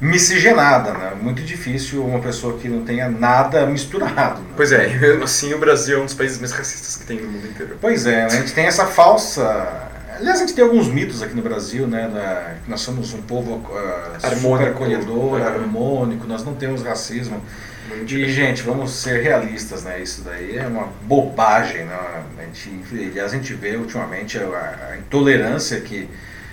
[0.00, 1.12] miscigenada, né?
[1.20, 4.40] Muito difícil uma pessoa que não tenha nada misturado.
[4.40, 4.48] Né?
[4.56, 7.20] Pois é, e mesmo assim o Brasil é um dos países mais racistas que tem
[7.20, 7.76] no mundo inteiro.
[7.80, 9.91] Pois é, a gente tem essa falsa
[10.22, 12.08] Aliás, a gente tem alguns mitos aqui no Brasil, né?
[12.08, 15.42] Da, nós somos um povo uh, super acolhedor, é.
[15.42, 17.42] harmônico, nós não temos racismo.
[17.88, 20.00] Muito e, gente, vamos ser realistas, né?
[20.00, 21.98] Isso daí é uma bobagem, né?
[22.38, 26.08] A gente, aliás, a gente vê ultimamente a, a intolerância que,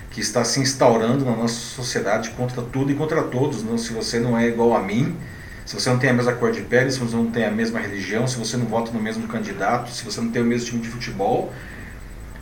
[0.10, 3.62] que está se instaurando na nossa sociedade contra tudo e contra todos.
[3.62, 3.78] Não?
[3.78, 5.16] Se você não é igual a mim,
[5.64, 7.80] se você não tem a mesma cor de pele, se você não tem a mesma
[7.80, 10.82] religião, se você não vota no mesmo candidato, se você não tem o mesmo time
[10.82, 11.54] de futebol,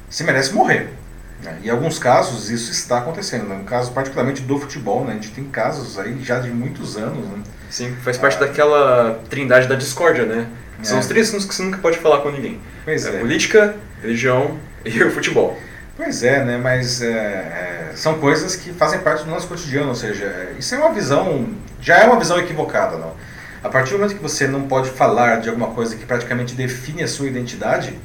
[0.10, 0.96] você merece morrer.
[1.44, 1.60] Né?
[1.64, 3.58] Em alguns casos isso está acontecendo, né?
[3.58, 5.12] no caso particularmente do futebol, né?
[5.12, 7.26] a gente tem casos aí já de muitos anos.
[7.26, 7.44] Né?
[7.70, 10.48] Sim, faz parte ah, daquela trindade da discórdia, né?
[10.80, 10.84] É.
[10.84, 12.60] São os três assuntos que você nunca pode falar com ninguém.
[12.86, 13.20] Pois é, é.
[13.20, 15.58] Política, religião e o futebol.
[15.96, 16.58] Pois é, né?
[16.58, 20.78] Mas é, é, são coisas que fazem parte do nosso cotidiano, ou seja, isso é
[20.78, 21.50] uma visão,
[21.82, 23.16] já é uma visão equivocada, não?
[23.64, 27.02] A partir do momento que você não pode falar de alguma coisa que praticamente define
[27.02, 27.98] a sua identidade,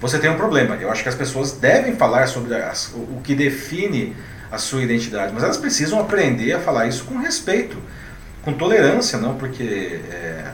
[0.00, 0.76] você tem um problema.
[0.76, 4.14] Eu acho que as pessoas devem falar sobre as, o, que define
[4.50, 7.76] a sua identidade, mas elas precisam aprender a falar isso com respeito,
[8.42, 9.36] com tolerância, não?
[9.36, 10.44] Porque é,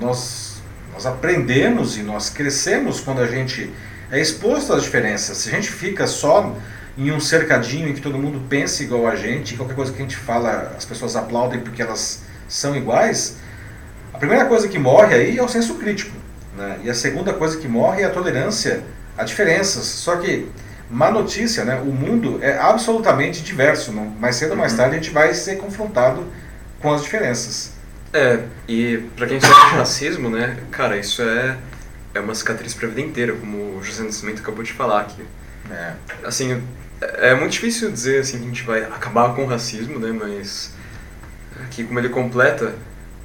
[0.00, 0.62] nós,
[0.92, 3.70] nós aprendemos e nós crescemos quando a gente
[4.10, 5.38] é exposto às diferenças.
[5.38, 6.54] Se a gente fica só
[6.98, 10.02] em um cercadinho em que todo mundo pensa igual a gente, qualquer coisa que a
[10.02, 13.38] gente fala, as pessoas aplaudem porque elas são iguais,
[14.12, 16.19] a primeira coisa que morre aí é o senso crítico.
[16.60, 16.80] Né?
[16.84, 18.82] E a segunda coisa que morre é a tolerância
[19.16, 19.84] a diferenças.
[19.86, 20.46] Só que,
[20.90, 21.80] má notícia, né?
[21.80, 23.92] o mundo é absolutamente diverso.
[23.92, 24.04] Não?
[24.04, 24.78] Mais cedo ou mais uhum.
[24.78, 26.26] tarde a gente vai ser confrontado
[26.80, 27.72] com as diferenças.
[28.12, 31.56] É, e para quem sofre de racismo, né, cara, isso é,
[32.12, 35.24] é uma cicatriz pra vida inteira, como o José Nascimento acabou de falar aqui.
[35.70, 35.92] É.
[36.24, 36.60] Assim,
[37.00, 40.10] é, é muito difícil dizer assim que a gente vai acabar com o racismo, né,
[40.10, 40.74] mas
[41.62, 42.74] aqui como ele completa,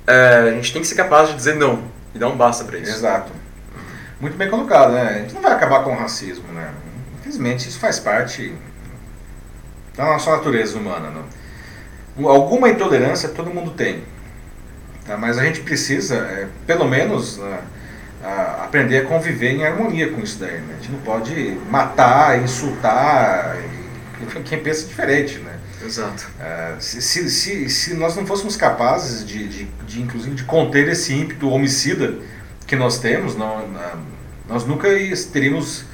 [0.06, 1.84] é, a gente tem que ser capaz de dizer não,
[2.16, 2.92] e dá um basta para isso.
[2.92, 3.32] Exato.
[4.22, 5.02] Muito bem colocado, né?
[5.02, 6.74] A gente não vai acabar com o racismo, né?
[7.20, 8.56] Infelizmente, isso faz parte
[9.96, 11.10] da nossa natureza humana.
[11.10, 11.22] Né?
[12.26, 14.04] Alguma intolerância todo mundo tem.
[15.06, 15.18] Tá?
[15.18, 17.60] Mas a gente precisa, é, pelo menos, né,
[18.24, 20.60] a, aprender a conviver em harmonia com isso daí.
[20.62, 20.76] Né?
[20.80, 23.58] A gente não pode matar, insultar
[24.46, 25.55] quem pensa diferente, né?
[25.86, 26.28] Exato.
[26.40, 30.88] É, se, se, se, se, nós não fôssemos capazes de, de, de, inclusive, de conter
[30.90, 32.16] esse ímpeto homicida
[32.66, 33.68] que nós temos, não,
[34.48, 34.88] nós nunca
[35.32, 35.86] teríamos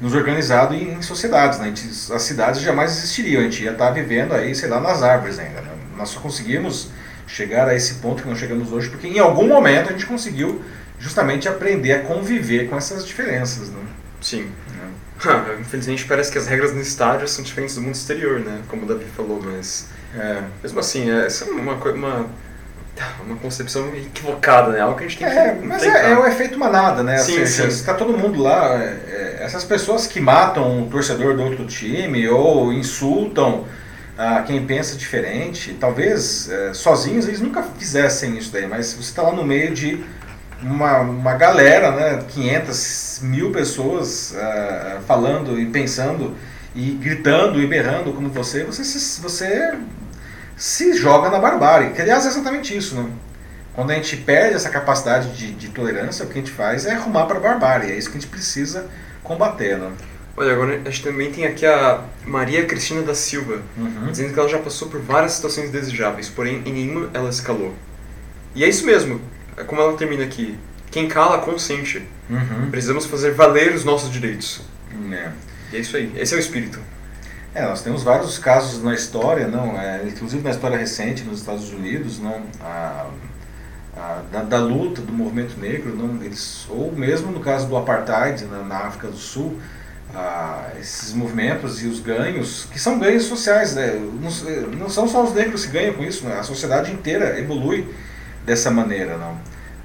[0.00, 1.58] nos organizado em, em sociedades.
[1.58, 1.66] Né?
[1.66, 5.38] Gente, as cidades jamais existiriam, a gente ia estar vivendo aí, sei lá, nas árvores
[5.38, 5.60] ainda.
[5.60, 5.70] Né?
[5.96, 6.90] Nós só conseguimos
[7.26, 10.64] chegar a esse ponto que nós chegamos hoje porque em algum momento a gente conseguiu
[10.98, 13.68] justamente aprender a conviver com essas diferenças.
[13.68, 13.80] Né?
[14.20, 14.50] Sim.
[15.26, 18.62] Ah, infelizmente parece que as regras no estádio são diferentes do mundo exterior, né?
[18.68, 19.88] Como o Davi falou, mas.
[20.16, 22.26] É, mesmo assim, é, essa é uma, uma,
[23.26, 24.80] uma concepção equivocada, né?
[24.80, 25.66] Algo que a gente tem é, que.
[25.66, 27.18] Mas é, é, o efeito manada, né?
[27.18, 27.68] Sim, seja, sim.
[27.68, 28.74] Está todo mundo lá.
[28.82, 33.66] É, é, essas pessoas que matam o torcedor do outro time ou insultam
[34.16, 39.32] a quem pensa diferente, talvez sozinhos eles nunca fizessem isso daí, mas você está lá
[39.32, 40.04] no meio de
[40.62, 46.36] uma, uma galera, né, 500 mil pessoas uh, falando e pensando
[46.74, 49.78] e gritando e berrando como você, você se, você
[50.56, 51.90] se joga na barbárie.
[51.90, 53.08] Que aliás é exatamente isso, né?
[53.74, 56.92] Quando a gente perde essa capacidade de, de tolerância, o que a gente faz é
[56.92, 57.90] arrumar para a barbárie.
[57.90, 58.86] É isso que a gente precisa
[59.22, 59.90] combater, né?
[60.36, 64.10] Olha, agora a gente também tem aqui a Maria Cristina da Silva, uhum.
[64.10, 67.74] dizendo que ela já passou por várias situações desejáveis, porém em nenhuma ela escalou.
[68.54, 69.20] E é isso mesmo,
[69.64, 70.58] como ela termina aqui.
[70.90, 72.02] Quem cala, consente.
[72.28, 72.70] Uhum.
[72.70, 74.60] Precisamos fazer valer os nossos direitos.
[75.12, 75.30] É.
[75.72, 76.80] E é isso aí, esse é o espírito.
[77.54, 81.72] É, nós temos vários casos na história, não, é, inclusive na história recente nos Estados
[81.72, 83.06] Unidos, não, a,
[83.96, 88.44] a, da, da, luta do movimento negro, não, eles, ou mesmo no caso do apartheid
[88.44, 89.58] na, na África do Sul,
[90.14, 95.24] a, esses movimentos e os ganhos, que são ganhos sociais, né, não, não são só
[95.24, 97.92] os negros que ganham com isso, né, a sociedade inteira evolui
[98.44, 99.38] dessa maneira, não.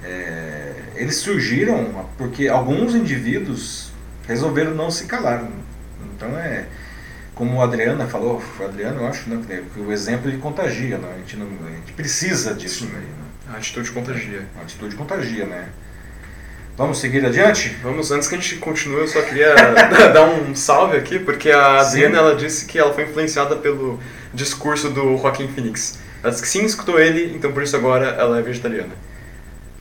[0.03, 3.91] É, eles surgiram porque alguns indivíduos
[4.27, 5.47] resolveram não se calar.
[6.15, 6.65] Então é
[7.35, 11.09] como a Adriana falou, o Adriano eu acho né, que o exemplo ele contagia, né?
[11.13, 12.85] a, gente não, a gente precisa disso.
[12.85, 13.01] Né?
[13.53, 14.45] A atitude contagia.
[14.57, 15.67] A atitude contagia, né?
[16.77, 17.69] Vamos seguir adiante?
[17.81, 19.53] Vamos, antes que a gente continue, eu só queria
[20.13, 23.99] dar um salve aqui, porque a Adriana ela disse que ela foi influenciada pelo
[24.33, 25.99] discurso do Joaquim Phoenix.
[26.25, 28.89] Ela disse que sim, escutou ele, então por isso agora ela é vegetariana.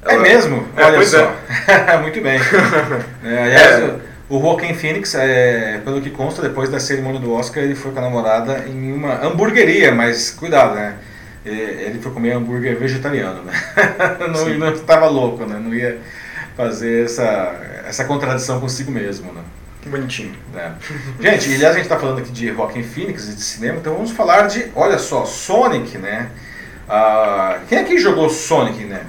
[0.05, 0.27] É ela...
[0.27, 0.69] É mesmo?
[0.77, 1.35] É, Olha só.
[1.67, 1.97] É.
[1.97, 2.39] Muito bem.
[3.25, 3.97] É, aliás, é.
[4.29, 7.99] o Joaquim Phoenix, é, pelo que consta, depois da cerimônia do Oscar, ele foi com
[7.99, 10.97] a namorada em uma hamburgueria, mas cuidado, né?
[11.47, 13.53] Ele foi comer hambúrguer vegetariano, né?
[14.59, 15.59] não estava louco, né?
[15.59, 15.99] Não ia
[16.55, 19.41] fazer essa, essa contradição consigo mesmo, né?
[19.89, 20.33] Bonitinho.
[20.55, 20.73] É.
[21.21, 24.11] Gente, aliás, a gente está falando aqui de Joaquim Phoenix e de cinema, então vamos
[24.11, 26.31] falar de, olha só, Sonic, né?
[26.89, 29.05] Ah, quem é que jogou Sonic, né?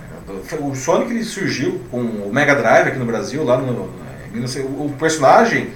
[0.59, 3.93] O Sonic ele surgiu com o Mega Drive aqui no Brasil, lá no,
[4.33, 5.69] o personagem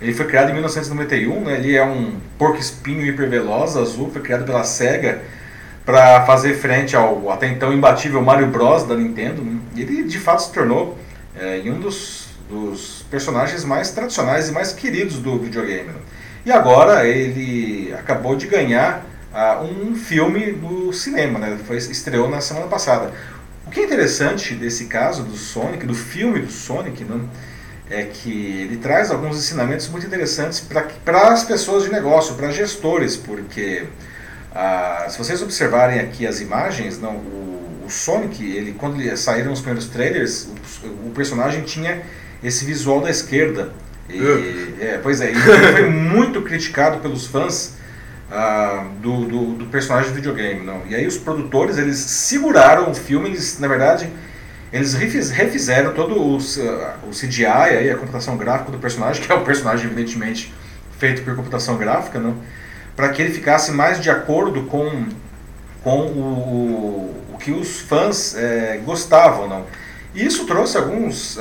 [0.00, 1.54] ele foi criado em 1991, né?
[1.54, 5.22] ele é um porco espinho hiperveloz azul, foi criado pela SEGA
[5.84, 9.42] para fazer frente ao até então imbatível Mario Bros da Nintendo.
[9.42, 9.58] Né?
[9.74, 10.98] E ele de fato se tornou
[11.34, 15.90] é, um dos, dos, personagens mais tradicionais e mais queridos do videogame.
[16.44, 21.58] E agora ele acabou de ganhar uh, um filme do cinema, né?
[21.66, 23.12] Foi, estreou na semana passada.
[23.66, 27.20] O que é interessante desse caso do Sonic, do filme do Sonic, né,
[27.90, 30.60] é que ele traz alguns ensinamentos muito interessantes
[31.04, 33.86] para as pessoas de negócio, para gestores, porque
[34.58, 39.52] ah, se vocês observarem aqui as imagens, não, o, o Sonic, ele, quando ele, saíram
[39.52, 40.48] os primeiros trailers,
[40.82, 42.02] o, o, personagem tinha
[42.46, 43.72] esse visual da esquerda.
[44.08, 47.76] E, é, pois é, ele foi muito criticado pelos fãs
[48.30, 50.64] uh, do, do, do, personagem do videogame.
[50.64, 50.82] Não.
[50.88, 54.08] E aí os produtores, eles seguraram o filme, eles, na verdade,
[54.72, 59.30] eles refiz, refizeram todo o, uh, o CGI, aí, a computação gráfica do personagem, que
[59.30, 60.54] é o personagem, evidentemente,
[60.98, 62.36] feito por computação gráfica, não,
[62.94, 65.08] para que ele ficasse mais de acordo com,
[65.82, 69.48] com o, o que os fãs é, gostavam.
[69.48, 69.64] Não.
[70.16, 71.40] E isso trouxe alguns uh,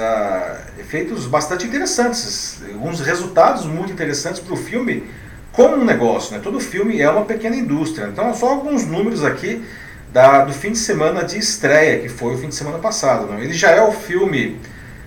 [0.78, 5.05] efeitos bastante interessantes, alguns resultados muito interessantes para o filme
[5.53, 6.41] como um negócio, né?
[6.43, 8.09] Todo filme é uma pequena indústria.
[8.11, 9.63] Então, só alguns números aqui
[10.11, 13.28] da, do fim de semana de estreia, que foi o fim de semana passado.
[13.28, 13.39] Não?
[13.39, 14.59] Ele já é o filme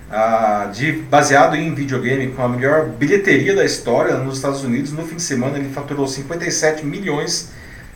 [0.09, 4.91] ah, de, baseado em videogame com a melhor bilheteria da história nos Estados Unidos.
[4.91, 7.51] No fim de semana, ele faturou 57 milhões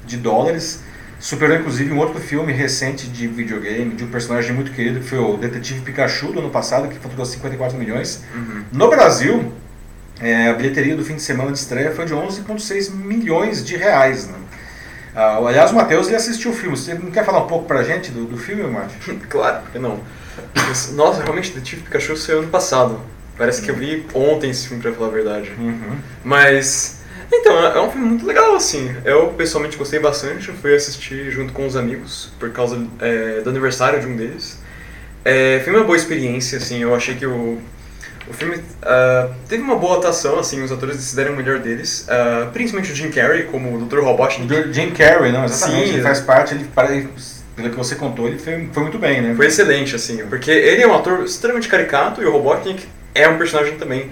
[0.06, 0.82] de dólares.
[1.24, 5.20] Superou inclusive um outro filme recente de videogame, de um personagem muito querido, que foi
[5.20, 8.26] o Detetive Pikachu do ano passado, que faturou 54 milhões.
[8.36, 8.66] Uhum.
[8.74, 9.54] No Brasil,
[10.20, 14.28] é, a bilheteria do fim de semana de estreia foi de 11,6 milhões de reais.
[14.28, 14.34] Né?
[15.16, 16.76] Ah, aliás, o Matheus ele assistiu o filme.
[16.76, 19.18] Você não quer falar um pouco pra gente do, do filme, Matheus?
[19.30, 20.02] claro que não.
[20.92, 23.00] Nossa, realmente, Detetive Pikachu saiu ano passado.
[23.38, 25.54] Parece que eu vi ontem esse filme, pra falar a verdade.
[25.58, 25.96] Uhum.
[26.22, 27.02] Mas.
[27.36, 28.96] Então, é um filme muito legal, assim.
[29.04, 30.50] Eu pessoalmente gostei bastante.
[30.50, 34.60] Eu fui assistir junto com os amigos, por causa é, do aniversário de um deles.
[35.26, 36.82] É, foi uma boa experiência, assim.
[36.82, 37.60] Eu achei que o
[38.28, 42.50] o filme uh, teve uma boa atuação, assim, os atores decidiram o melhor deles, uh,
[42.52, 44.00] principalmente o Jim Carrey como o Dr.
[44.00, 44.74] Robotnik.
[44.74, 46.66] Jim Carrey, não, exatamente, Sim, ele faz parte, ele,
[47.56, 49.34] pelo que você contou, ele foi, foi muito bem, né?
[49.36, 53.38] Foi excelente, assim, porque ele é um ator extremamente caricato e o Robotnik é um
[53.38, 54.10] personagem também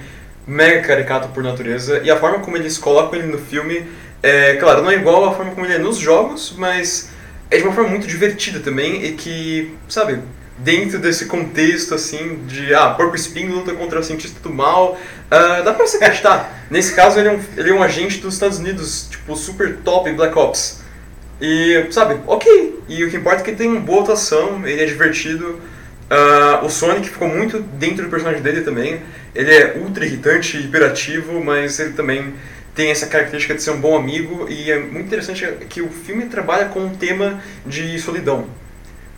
[0.52, 3.88] mega caricato por natureza, e a forma como eles colocam ele no filme,
[4.22, 7.10] é, claro, não é igual à forma como ele é nos jogos, mas
[7.50, 10.20] é de uma forma muito divertida também e que, sabe,
[10.58, 15.64] dentro desse contexto, assim, de, ah, Porco Espinho luta contra o cientista do mal, uh,
[15.64, 16.54] dá pra você acreditar.
[16.70, 20.12] Nesse caso, ele é, um, ele é um agente dos Estados Unidos, tipo, super top
[20.12, 20.82] Black Ops.
[21.40, 22.80] E, sabe, ok.
[22.90, 25.60] E o que importa é que ele tem uma boa atuação, ele é divertido.
[26.12, 29.02] Uh, o Sonic ficou muito dentro do personagem dele também.
[29.34, 32.34] Ele é ultra irritante hiperativo, mas ele também
[32.76, 34.46] tem essa característica de ser um bom amigo.
[34.50, 38.46] E é muito interessante que o filme trabalha com um tema de solidão.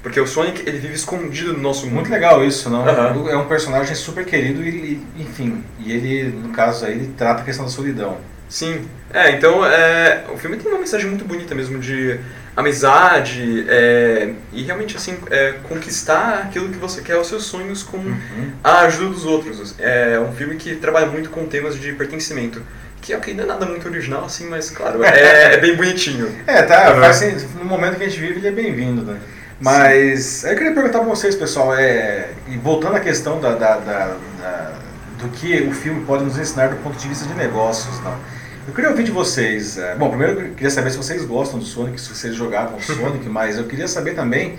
[0.03, 1.95] Porque o Sonic, ele vive escondido no nosso mundo.
[1.95, 2.83] Muito legal isso, não?
[2.83, 3.29] Uhum.
[3.29, 7.45] É um personagem super querido e, enfim, e ele, no caso aí, ele trata a
[7.45, 8.17] questão da solidão.
[8.49, 8.81] Sim.
[9.11, 12.19] É, então, é, o filme tem uma mensagem muito bonita mesmo de
[12.55, 17.97] amizade é, e realmente, assim, é, conquistar aquilo que você quer, os seus sonhos com
[17.97, 18.51] uhum.
[18.63, 19.75] a ajuda dos outros.
[19.79, 22.61] É um filme que trabalha muito com temas de pertencimento
[23.03, 26.33] que ok, não é nada muito original assim, mas claro, é, é bem bonitinho.
[26.47, 27.01] É, tá, uhum.
[27.01, 29.19] faz, no momento que a gente vive ele é bem-vindo, né?
[29.59, 34.17] Mas eu queria perguntar para vocês, pessoal, é, e voltando à questão da, da, da,
[34.39, 34.73] da,
[35.19, 38.17] do que o filme pode nos ensinar do ponto de vista de negócios, não?
[38.65, 39.77] Eu queria ouvir de vocês.
[39.77, 43.27] É, bom, primeiro eu queria saber se vocês gostam do Sonic, se vocês jogavam Sonic,
[43.27, 44.57] mas eu queria saber também.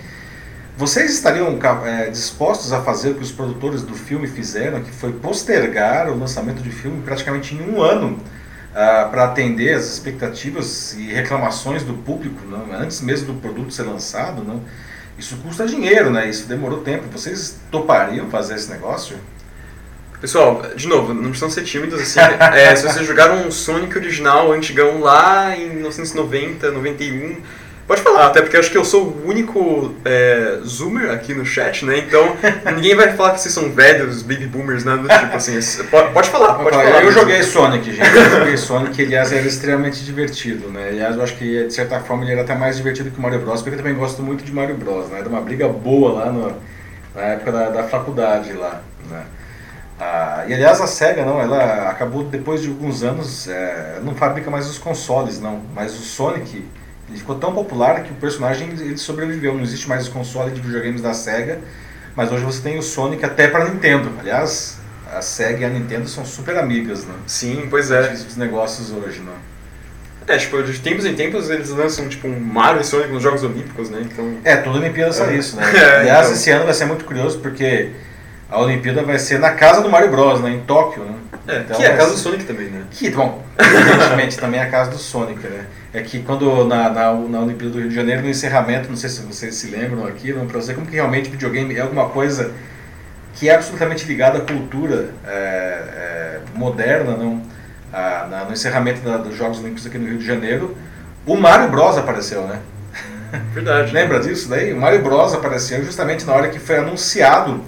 [0.77, 5.11] Vocês estariam é, dispostos a fazer o que os produtores do filme fizeram, que foi
[5.13, 8.17] postergar o lançamento de filme praticamente em um ano
[8.71, 12.73] uh, para atender as expectativas e reclamações do público, não?
[12.73, 14.43] antes mesmo do produto ser lançado?
[14.43, 14.61] Não?
[15.17, 16.29] Isso custa dinheiro, né?
[16.29, 17.05] Isso demorou tempo.
[17.11, 19.17] Vocês topariam fazer esse negócio?
[20.19, 22.19] Pessoal, de novo, não precisam ser tímidos assim.
[22.53, 27.37] é, se vocês jogaram um Sonic original, antigão lá em 1990, 91,
[27.85, 31.45] pode falar, até porque eu acho que eu sou o único é, zoomer aqui no
[31.45, 31.97] chat, né?
[31.99, 32.35] Então
[32.75, 34.97] ninguém vai falar que vocês são velhos, baby boomers, né?
[34.97, 35.59] Tipo assim,
[35.91, 37.03] pode, pode falar, pode falar.
[37.03, 38.15] Eu joguei Sonic, gente.
[38.15, 40.89] Eu joguei Sonic, aliás, era extremamente divertido, né?
[40.89, 43.39] Aliás, eu acho que de certa forma ele era até mais divertido que o Mario
[43.39, 45.19] Bros, porque eu também gosto muito de Mario Bros, né?
[45.19, 46.55] Era uma briga boa lá no,
[47.13, 49.23] na época da, da faculdade lá, né?
[49.99, 54.51] Ah, e aliás a Sega não, ela acabou depois de alguns anos, é, não fabrica
[54.51, 56.65] mais os consoles não, mas o Sonic
[57.09, 59.53] ele ficou tão popular que o personagem ele sobreviveu.
[59.53, 61.59] Não existe mais os consoles de videogames da Sega,
[62.15, 64.11] mas hoje você tem o Sonic até para Nintendo.
[64.19, 64.79] Aliás,
[65.13, 67.13] a Sega e a Nintendo são super amigas, né?
[67.27, 68.11] Sim, pois é.
[68.11, 69.33] Os negócios hoje, né?
[70.27, 73.43] É, tipo, de tempos em tempos eles lançam tipo um Mario e Sonic nos Jogos
[73.43, 74.01] Olímpicos, né?
[74.01, 74.39] Então...
[74.43, 75.37] É, toda Olimpíada sai é.
[75.37, 75.63] isso, né?
[75.77, 76.37] É, Aliás, então...
[76.37, 77.91] esse ano vai ser muito curioso porque
[78.49, 80.51] a Olimpíada vai ser na casa do Mario Bros, né?
[80.51, 81.15] Em Tóquio, né?
[81.47, 82.83] É, então, que é a casa do Sonic também, né?
[82.91, 85.65] Que, bom, evidentemente também é a casa do Sonic, né?
[85.93, 89.09] É que quando na, na, na Olimpíada do Rio de Janeiro, no encerramento, não sei
[89.09, 92.51] se vocês se lembram aqui, não, pra você como que realmente videogame é alguma coisa
[93.35, 97.41] que é absolutamente ligada à cultura é, é, moderna, não?
[97.93, 100.75] Ah, na, no encerramento da, dos Jogos Olímpicos aqui no Rio de Janeiro,
[101.25, 102.59] o Mario Bros apareceu, né?
[103.53, 103.91] Verdade.
[103.93, 104.73] Lembra disso daí?
[104.73, 107.63] O Mario Bros apareceu justamente na hora que foi anunciado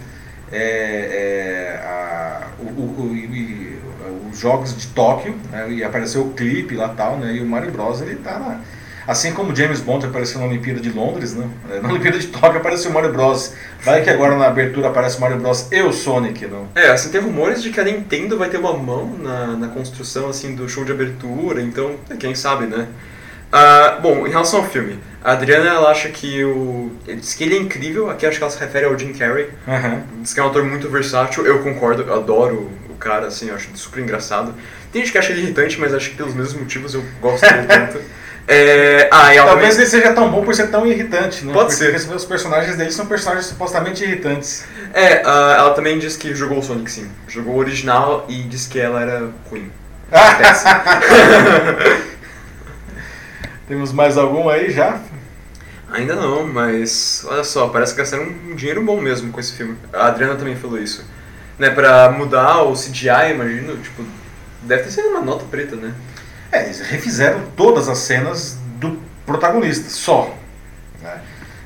[0.51, 6.89] é, é, a, o, o, os jogos de Tóquio, né, e apareceu o clipe lá
[6.89, 8.01] tal, né, e o Mario Bros.
[8.01, 8.59] ele tá
[9.07, 11.47] Assim como James Bond apareceu na Olimpíada de Londres, né?
[11.81, 13.53] Na Olimpíada de Tóquio apareceu o Mario Bros.
[13.81, 15.71] Vai que agora na abertura aparece o Mario Bros.
[15.71, 16.67] e o Sonic, não?
[16.75, 20.27] É, assim, tem rumores de que a Nintendo vai ter uma mão na, na construção,
[20.27, 22.85] assim, do show de abertura, então, quem sabe, né?
[23.47, 26.91] Uh, bom, em relação ao filme, a Adriana ela acha que o.
[27.05, 29.49] Diz que ele é incrível, aqui acho que ela se refere ao Jim Carrey.
[29.67, 30.03] Uhum.
[30.21, 33.55] Diz que é um ator muito versátil, eu concordo, eu adoro o cara, assim, eu
[33.55, 34.53] acho super engraçado.
[34.91, 37.67] Tem gente que acha ele irritante, mas acho que pelos mesmos motivos eu gosto dele
[37.67, 38.01] tanto.
[38.47, 39.09] É...
[39.11, 41.51] Ah, Talvez ele seja tão bom por ser tão irritante, né?
[41.51, 42.15] Pode Porque ser.
[42.15, 44.65] os personagens dele são personagens supostamente irritantes.
[44.93, 47.11] É, uh, ela também diz que jogou o Sonic sim.
[47.27, 49.69] Jogou o original e disse que ela era ruim.
[53.67, 55.01] Temos mais algum aí já?
[55.91, 59.77] Ainda não, mas olha só, parece que gastaram um dinheiro bom mesmo com esse filme.
[59.91, 61.03] A Adriana também falou isso.
[61.59, 64.03] Né, pra mudar o CGI, imagino, tipo,
[64.63, 65.93] deve ter sido uma nota preta, né?
[66.49, 70.33] É, eles refizeram todas as cenas do protagonista, só.
[71.01, 71.19] Né?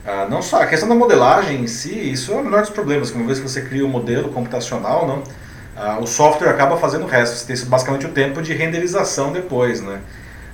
[0.04, 3.12] Ah, não só a questão da modelagem em si, isso é o menor dos problemas,
[3.12, 5.24] uma vez que você cria o um modelo computacional, não,
[5.76, 9.82] ah, o software acaba fazendo o resto, você tem basicamente o tempo de renderização depois,
[9.82, 10.02] né?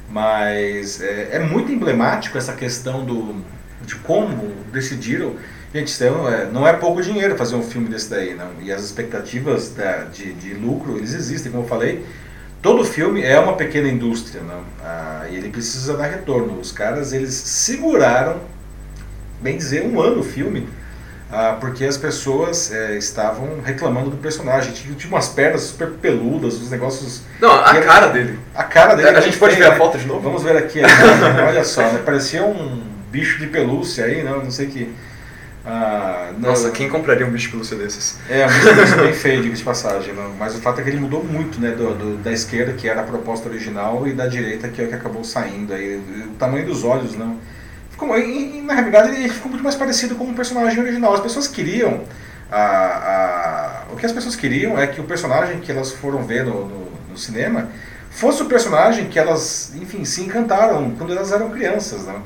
[0.09, 3.43] Mas é, é muito emblemático essa questão do,
[3.85, 5.35] de como decidiram.
[5.73, 8.51] Gente, não é, não é pouco dinheiro fazer um filme desse daí, não.
[8.61, 12.05] E as expectativas da, de, de lucro, eles existem, como eu falei.
[12.61, 14.63] Todo filme é uma pequena indústria, não?
[14.83, 16.59] Ah, e ele precisa dar retorno.
[16.59, 18.39] Os caras, eles seguraram,
[19.41, 20.67] bem dizer, um ano o filme
[21.31, 24.71] ah, porque as pessoas é, estavam reclamando do personagem.
[24.73, 27.21] Tinha, tinha umas pernas super peludas, os negócios.
[27.41, 28.39] Não, a era, cara dele.
[28.55, 29.09] A cara dele.
[29.09, 30.21] A, a gente pode ver a foto de novo?
[30.21, 30.79] Vamos ver aqui.
[30.81, 31.45] né?
[31.47, 32.01] Olha só, né?
[32.05, 34.93] parecia um bicho de pelúcia aí, não, não sei que.
[35.65, 38.17] Ah, não- Nossa, quem compraria um bicho pelúcia desses?
[38.29, 40.13] É, um bem feio, diga de passagem.
[40.13, 40.29] não.
[40.39, 41.71] Mas o fato é que ele mudou muito, né?
[41.71, 44.87] Do, do- da esquerda, que era a proposta original, e da direita, que é o
[44.87, 45.73] que acabou saindo.
[45.73, 47.31] Aí, o tamanho dos olhos, não.
[47.31, 47.56] Ficou,
[48.17, 51.13] e, e, na realidade, ele ficou muito mais parecido com o personagem original.
[51.13, 52.03] As pessoas queriam.
[52.51, 56.45] A, a- o que as pessoas queriam é que o personagem que elas foram ver
[56.45, 57.67] no, no, no cinema
[58.09, 62.21] fosse o personagem que elas, enfim, se encantaram quando elas eram crianças, não.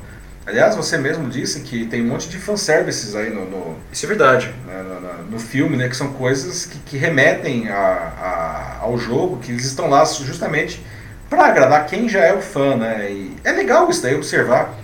[0.46, 4.08] Aliás, você mesmo disse que tem um monte de fanservices aí no- no, Isso é
[4.08, 4.52] verdade.
[4.66, 8.98] né, no, no- no filme, né, que são coisas que, que remetem a, a- ao
[8.98, 10.84] jogo, que eles estão lá justamente
[11.30, 13.10] para agradar quem já é o fã, né?
[13.10, 14.74] E é legal isso daí observar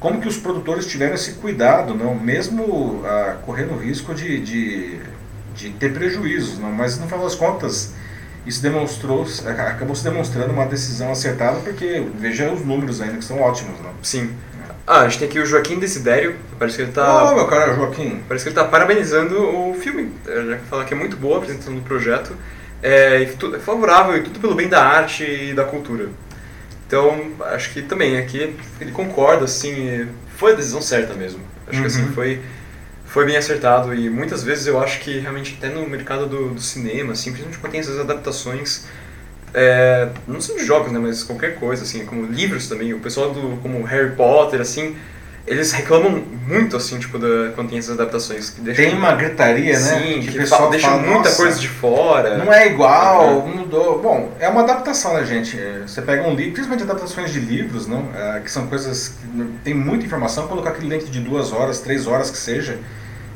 [0.00, 5.00] como que os produtores tiveram esse cuidado, não, mesmo ah, correndo o risco de, de,
[5.54, 7.94] de ter prejuízos, não, mas no final das contas
[8.46, 13.40] isso demonstrou, acabou se demonstrando uma decisão acertada, porque veja os números ainda que são
[13.40, 13.90] ótimos, não?
[14.02, 14.30] Sim.
[14.86, 16.36] Ah, a gente tem aqui o Joaquim Desidério.
[16.58, 17.30] Parece que ele tá.
[17.30, 18.22] Oh, meu cara, Joaquim.
[18.26, 20.10] Parece que ele está parabenizando o filme.
[20.26, 22.34] Ele já fala que é muito boa a apresentação do projeto.
[22.82, 26.08] É, é favorável e tudo pelo bem da arte e da cultura.
[26.88, 31.40] Então, acho que também aqui ele concorda, assim, foi a decisão certa mesmo.
[31.68, 32.12] Acho que assim, Uhum.
[32.14, 32.40] foi,
[33.06, 36.60] foi bem acertado e muitas vezes eu acho que realmente até no mercado do, do
[36.62, 38.86] cinema, assim, principalmente quando tem essas adaptações,
[39.54, 43.32] é, não só de jogos, né, mas qualquer coisa, assim, como livros também, o pessoal
[43.32, 44.96] do, como Harry Potter, assim,
[45.48, 48.50] eles reclamam muito, assim, tipo, da, quando tem essas adaptações.
[48.50, 49.78] Que deixam, Tem uma gritaria, né?
[49.78, 52.38] Sim, que, o pessoal deixa fala, muita "Nossa, coisa de fora.
[52.38, 54.00] Não é igual, mudou.
[54.00, 55.58] Bom, é uma adaptação, né, gente?
[55.58, 58.08] É, Você pega um livro, principalmente adaptações de livros, não?
[58.14, 62.06] É, que são coisas que tem muita informação, colocar aquele dentro de duas horas, três
[62.06, 62.78] horas que seja,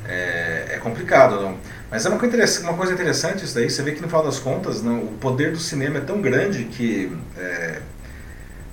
[0.08, 1.56] é, é complicado, não?
[1.90, 4.24] Mas é uma coisa, interessante, uma coisa interessante isso daí, você vê que no final
[4.24, 7.78] das contas, não, o poder do cinema é tão grande que é,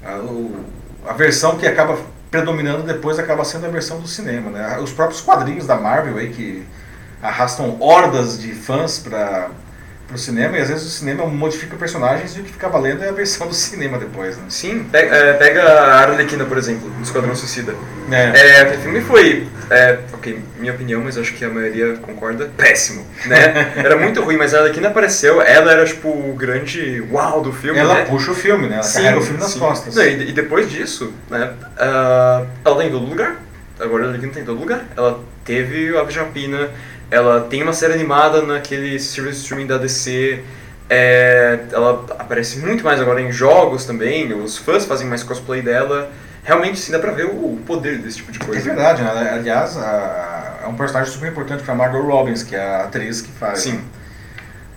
[0.06, 0.64] a, o-
[1.06, 1.98] a versão que acaba
[2.30, 4.80] predominando depois acaba sendo a versão do cinema, né?
[4.80, 6.66] Os próprios quadrinhos da Marvel aí que
[7.22, 9.50] arrastam hordas de fãs para
[10.14, 13.10] o cinema e às vezes o cinema modifica personagens e o que fica valendo é
[13.10, 14.44] a versão do cinema depois, né?
[14.50, 17.76] Sim, pega, é, pega a Arlequina, por exemplo, do Esquadrão Suicida.
[18.12, 18.40] É.
[18.40, 23.06] É, aquele filme foi, é, ok, minha opinião, mas acho que a maioria concorda, péssimo,
[23.26, 23.74] né?
[23.78, 27.80] Era muito ruim, mas a Arlequina apareceu, ela era, tipo, o grande uau do filme,
[27.80, 28.06] Ela né?
[28.06, 28.76] puxa o filme, né?
[28.76, 29.60] Ela Sim, carrega o filme nas sim.
[29.60, 29.96] costas.
[29.96, 33.36] Não, e, e depois disso, né, ah, ela tá em todo lugar.
[33.80, 34.84] Agora a Arlequina tá em todo lugar.
[34.98, 36.70] Ela teve a Japina,
[37.12, 40.44] ela tem uma série animada naquele serviço de streaming da DC.
[40.92, 46.10] é, ela aparece muito mais agora em jogos também, os fãs fazem mais cosplay dela.
[46.44, 48.62] Realmente, sim, dá pra ver o poder desse tipo de É coisa.
[48.62, 49.32] verdade, né?
[49.34, 53.32] Aliás, a- é um personagem super importante para Margot Robbins, que é a atriz que
[53.32, 53.60] faz.
[53.60, 53.74] Sim.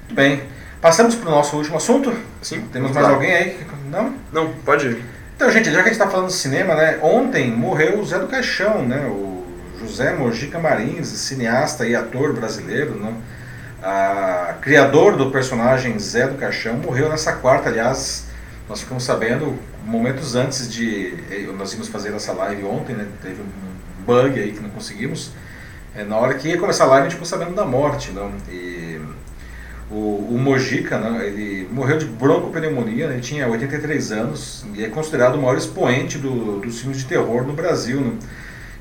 [0.00, 0.42] Muito bem.
[0.82, 2.12] Passamos para o nosso último assunto?
[2.42, 3.12] Sim, Temos mais lá.
[3.14, 3.50] alguém aí?
[3.50, 4.14] que- Não?
[4.32, 5.02] Não, pode ir.
[5.36, 6.98] Então, gente, já que a gente está falando de cinema, né?
[7.02, 9.06] Ontem morreu o Zé do Caixão, né?
[9.06, 9.41] O
[9.82, 13.14] José Mojica Marins, cineasta e ator brasileiro, né?
[13.82, 18.26] Ah, criador do personagem Zé do Caixão, morreu nessa quarta, aliás,
[18.68, 23.06] nós ficamos sabendo momentos antes de eh, nós íamos fazer essa live ontem, né?
[23.20, 25.32] Teve um bug aí que não conseguimos.
[25.94, 28.32] É, na hora que ia começar a live, a gente ficou sabendo da morte, não?
[28.48, 29.00] E
[29.90, 34.88] o, o Mojica, né, ele morreu de broncopneumonia, né, ele tinha 83 anos e é
[34.88, 38.00] considerado o maior expoente do, dos filmes de terror no Brasil.
[38.00, 38.12] Né?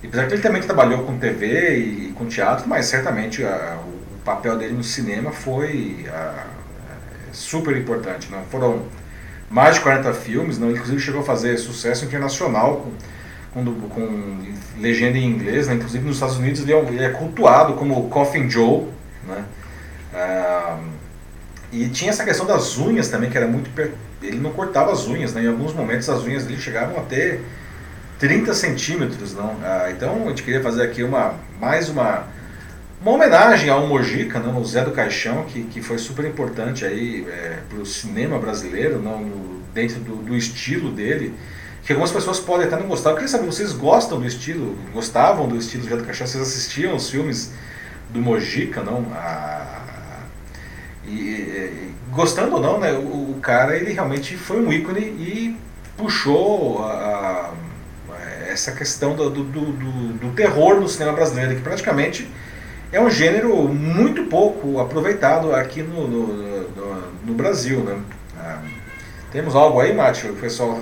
[0.04, 4.02] Apesar que ele também trabalhou com TV e, e com teatro, mas certamente a- o,
[4.24, 8.30] papel dele no cinema foi a- a- super importante.
[8.32, 8.44] Não?
[8.46, 8.84] Foram
[9.50, 10.72] mais de 40 filmes, não?
[10.72, 12.88] Inclusive chegou a fazer sucesso internacional
[13.54, 14.40] com, com, com
[14.80, 15.76] legenda em inglês, né?
[15.76, 18.86] inclusive nos Estados Unidos ele é, ele é cultuado como Coffin Joe.
[19.28, 19.44] Né?
[20.14, 20.78] Ah,
[21.72, 23.70] e tinha essa questão das unhas também, que era muito.
[23.72, 25.44] per- Ele não cortava as unhas, né?
[25.44, 27.42] Em alguns momentos as unhas dele chegavam a ter
[28.22, 29.58] 30 centímetros, não?
[29.64, 32.24] Ah, então a gente queria fazer aqui uma mais uma,
[33.02, 34.62] uma homenagem ao Mojica, não?
[34.62, 37.26] o Zé do Caixão, que, que foi super importante aí
[37.68, 39.20] para o cinema brasileiro, não?
[39.22, 41.34] No- dentro do, do estilo dele.
[41.84, 43.10] Que algumas pessoas podem até não gostar.
[43.10, 44.78] Eu queria saber, vocês gostam do estilo?
[44.94, 46.28] Gostavam do estilo do Zé do Caixão?
[46.28, 47.52] Vocês assistiam os filmes
[48.12, 49.04] do Mojica, não?
[49.16, 49.80] Ah,
[51.06, 55.58] e, e- gostando ou não, né, o, o cara ele realmente foi um ícone e
[55.98, 57.11] puxou a-
[58.52, 59.62] essa questão do, do, do,
[60.14, 62.28] do- terror no cinema brasileiro, que praticamente
[62.92, 66.28] é um gênero muito pouco aproveitado aqui no, no,
[66.70, 67.80] no- no Brasil.
[67.80, 67.98] Né?
[68.38, 68.60] Ah,
[69.32, 70.32] temos algo aí, Mátio?
[70.32, 70.82] O pessoal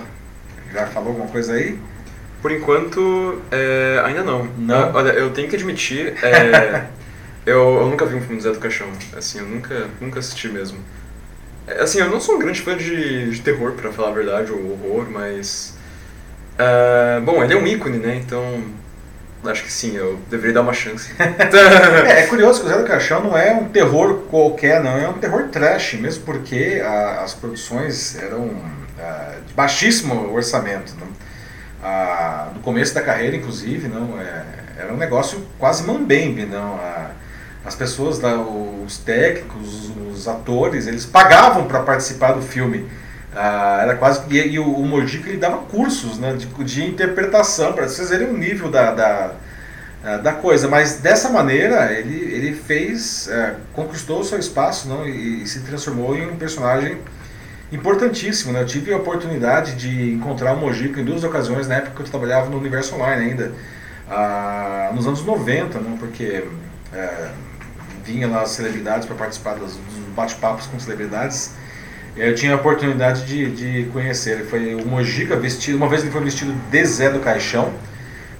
[0.73, 1.77] já falou alguma coisa aí?
[2.41, 4.45] Por enquanto, é, ainda não.
[4.57, 4.87] Não?
[4.89, 6.85] Eu- olha, eu tenho que admitir, é,
[7.45, 8.87] eu, eu nunca vi um filme do Zé do Caixão.
[9.15, 10.79] Assim, eu nunca, nunca assisti mesmo.
[11.67, 14.51] É, Assim, eu não sou um grande fã de, de terror, pra falar a verdade,
[14.51, 15.77] ou horror, mas...
[16.59, 18.17] é, bom, ele é um ícone, né?
[18.17, 18.63] Então,
[19.45, 21.11] acho que sim, eu deveria dar uma chance.
[21.17, 25.07] é, é, curioso que o Zé do Caixão não é um terror qualquer, não, é
[25.07, 28.51] um terror trash, mesmo porque a, as produções eram
[28.99, 30.93] a, de baixíssimo orçamento.
[30.99, 31.07] Não?
[31.81, 34.43] A, no começo da carreira, inclusive, não é,
[34.77, 36.77] era um negócio quase mambembe, não.
[37.63, 38.19] As pessoas,
[38.85, 42.89] os técnicos, os atores, eles pagavam para participar do filme.
[43.35, 47.73] Ah, era quase e, e o, o Mojica ele dava cursos né, de, de interpretação
[47.73, 49.31] para vocês verem o nível da, da,
[50.03, 55.07] ah, da coisa, mas dessa maneira ele, ele fez, é, conquistou o seu espaço não,
[55.07, 56.97] e, e, se transformou em um personagem
[57.71, 58.51] importantíssimo.
[58.51, 58.61] Né?
[58.61, 62.05] Eu tive a oportunidade de encontrar o Mojica em duas ocasiões na época que eu
[62.07, 63.51] trabalhava no Universo Online ainda,
[64.09, 66.45] ah, nos anos 90, não, porque
[66.91, 67.29] é,
[68.03, 69.77] vinha lá as celebridades para participar dos
[70.15, 71.53] bate-papos com celebridades
[72.19, 74.31] eu tinha a oportunidade de, de conhecer.
[74.31, 77.73] Ele foi o Mojica vestido, uma vez ele foi vestido de Zé do Caixão,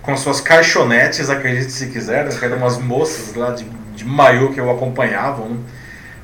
[0.01, 2.31] com suas caixonetes, acredite se quiser, né?
[2.41, 3.63] eram umas moças lá de,
[3.95, 5.45] de maiô que eu acompanhava.
[5.45, 5.57] Né?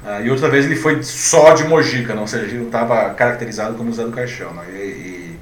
[0.06, 3.10] Ah, e outra vez ele foi só de Mojica, não, ou seja, ele não estava
[3.12, 4.54] caracterizado como Zé do Caixão.
[4.54, 4.64] Né?
[4.72, 5.40] E, e,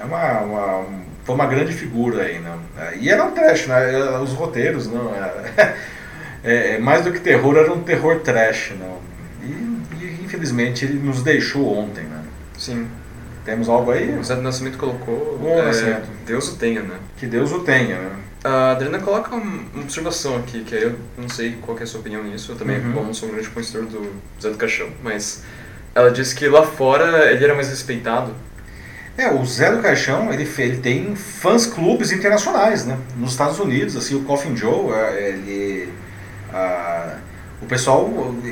[0.00, 0.84] é uma, uma,
[1.24, 2.40] foi uma grande figura aí.
[2.40, 2.58] Né?
[3.00, 4.18] E era um trash, né?
[4.18, 5.12] os roteiros, não,
[6.42, 8.72] é, é, mais do que terror, era um terror trash.
[8.78, 9.05] Não?
[10.26, 12.22] Infelizmente ele nos deixou ontem, né?
[12.58, 12.86] Sim.
[13.44, 14.18] Temos algo aí?
[14.18, 15.38] O Zé do Nascimento colocou.
[15.40, 16.02] Bom é.
[16.26, 16.98] Deus o tenha, né?
[17.16, 18.16] Que Deus o tenha, né?
[18.44, 22.22] A Adriana coloca uma observação aqui, que eu não sei qual é a sua opinião
[22.22, 23.06] nisso, eu também uhum.
[23.06, 25.42] não sou um grande conhecedor do Zé do Caixão, mas
[25.94, 28.32] ela disse que lá fora ele era mais respeitado.
[29.16, 32.98] É, o Zé do Caixão, ele, ele tem fãs clubes internacionais, né?
[33.16, 35.88] Nos Estados Unidos, assim, o Coffin Joe, é, ele...
[37.60, 38.10] o pessoal,
[38.44, 38.48] é,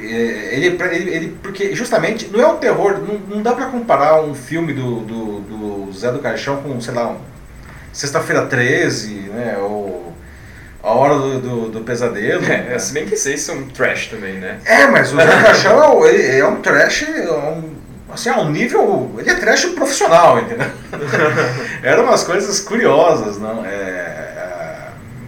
[0.55, 4.35] ele, ele, ele, porque justamente não é um terror, não, não dá para comparar um
[4.35, 7.19] filme do, do, do, Zé do Caixão com, sei lá, um
[7.93, 10.13] Sexta-feira 13, né, ou
[10.83, 12.45] A Hora do, do, do Pesadelo.
[12.45, 14.59] É, se bem que vocês são trash também, né?
[14.65, 17.75] É, mas o Zé do Caixão é, é um trash, é um,
[18.13, 20.67] assim, a um nível, ele é trash profissional, entendeu?
[21.85, 24.24] Eram umas coisas curiosas, não, é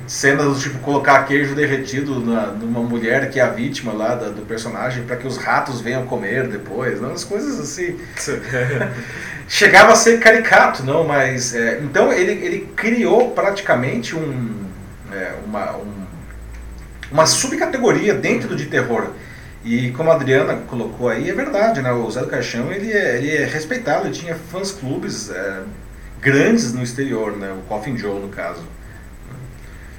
[0.06, 4.28] cenas do tipo colocar queijo derretido na, numa mulher que é a vítima lá da,
[4.28, 7.12] do personagem para que os ratos venham comer depois, não?
[7.12, 7.98] As coisas assim.
[9.48, 11.54] Chegava a ser caricato, não, mas.
[11.54, 14.66] É, então ele, ele criou praticamente um,
[15.12, 16.06] é, uma, um,
[17.10, 19.10] uma subcategoria dentro do de terror.
[19.64, 21.90] E como a Adriana colocou aí, é verdade, né?
[21.90, 25.62] O Zé do Caixão ele é, ele é respeitado, ele tinha fãs clubes é,
[26.20, 27.52] grandes no exterior, né?
[27.52, 28.62] O Coffin Joe, no caso.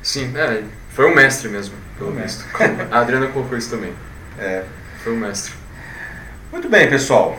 [0.08, 1.76] Sim, é, foi um mestre mesmo.
[1.97, 2.45] Foi um mestre.
[2.89, 3.93] A Adriana colocou isso também.
[4.39, 4.64] É.
[5.03, 5.51] Foi um mestre.
[6.49, 7.38] Muito bem, pessoal.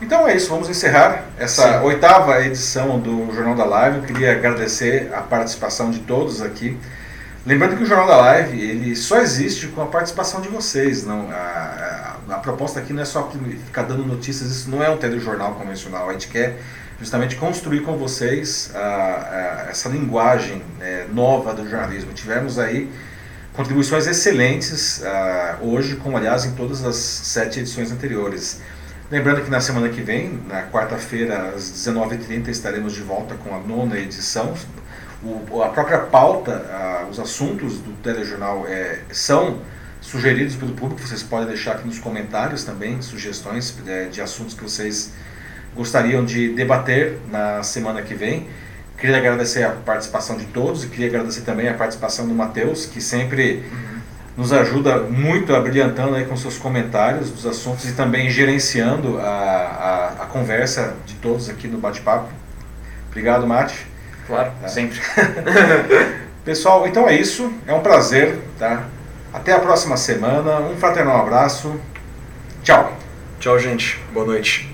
[0.00, 1.84] Então é isso, vamos encerrar essa Sim.
[1.84, 3.96] oitava edição do Jornal da Live.
[3.96, 6.78] Eu queria agradecer a participação de todos aqui.
[7.44, 11.04] Lembrando que o Jornal da Live ele só existe com a participação de vocês.
[11.04, 13.28] Não, a, a, a proposta aqui não é só
[13.66, 16.08] ficar dando notícias, isso não é um telejornal convencional.
[16.08, 16.60] A gente quer
[17.02, 22.12] justamente construir com vocês a, a, essa linguagem né, nova do jornalismo.
[22.12, 22.88] Tivemos aí
[23.52, 25.02] contribuições excelentes
[25.60, 28.60] hoje, como aliás em todas as sete edições anteriores.
[29.10, 33.58] Lembrando que na semana que vem, na quarta-feira, às 19h30, estaremos de volta com a
[33.58, 34.54] nona edição.
[35.22, 36.64] O, a própria pauta,
[37.10, 39.60] os assuntos do telejornal é, são
[40.00, 44.62] sugeridos pelo público, vocês podem deixar aqui nos comentários também sugestões é, de assuntos que
[44.62, 45.12] vocês
[45.74, 48.46] gostariam de debater na semana que vem.
[48.98, 53.00] Queria agradecer a participação de todos e queria agradecer também a participação do Matheus, que
[53.00, 53.98] sempre uhum.
[54.36, 59.24] nos ajuda muito a brilhantando aí com seus comentários dos assuntos e também gerenciando a,
[59.24, 62.28] a, a conversa de todos aqui no bate-papo.
[63.10, 63.86] Obrigado, Mate.
[64.26, 64.68] Claro, tá.
[64.68, 65.00] sempre.
[66.44, 67.52] Pessoal, então é isso.
[67.66, 68.84] É um prazer, tá?
[69.32, 70.60] Até a próxima semana.
[70.60, 71.74] Um fraternal abraço.
[72.62, 72.96] Tchau.
[73.38, 74.00] Tchau, gente.
[74.12, 74.71] Boa noite.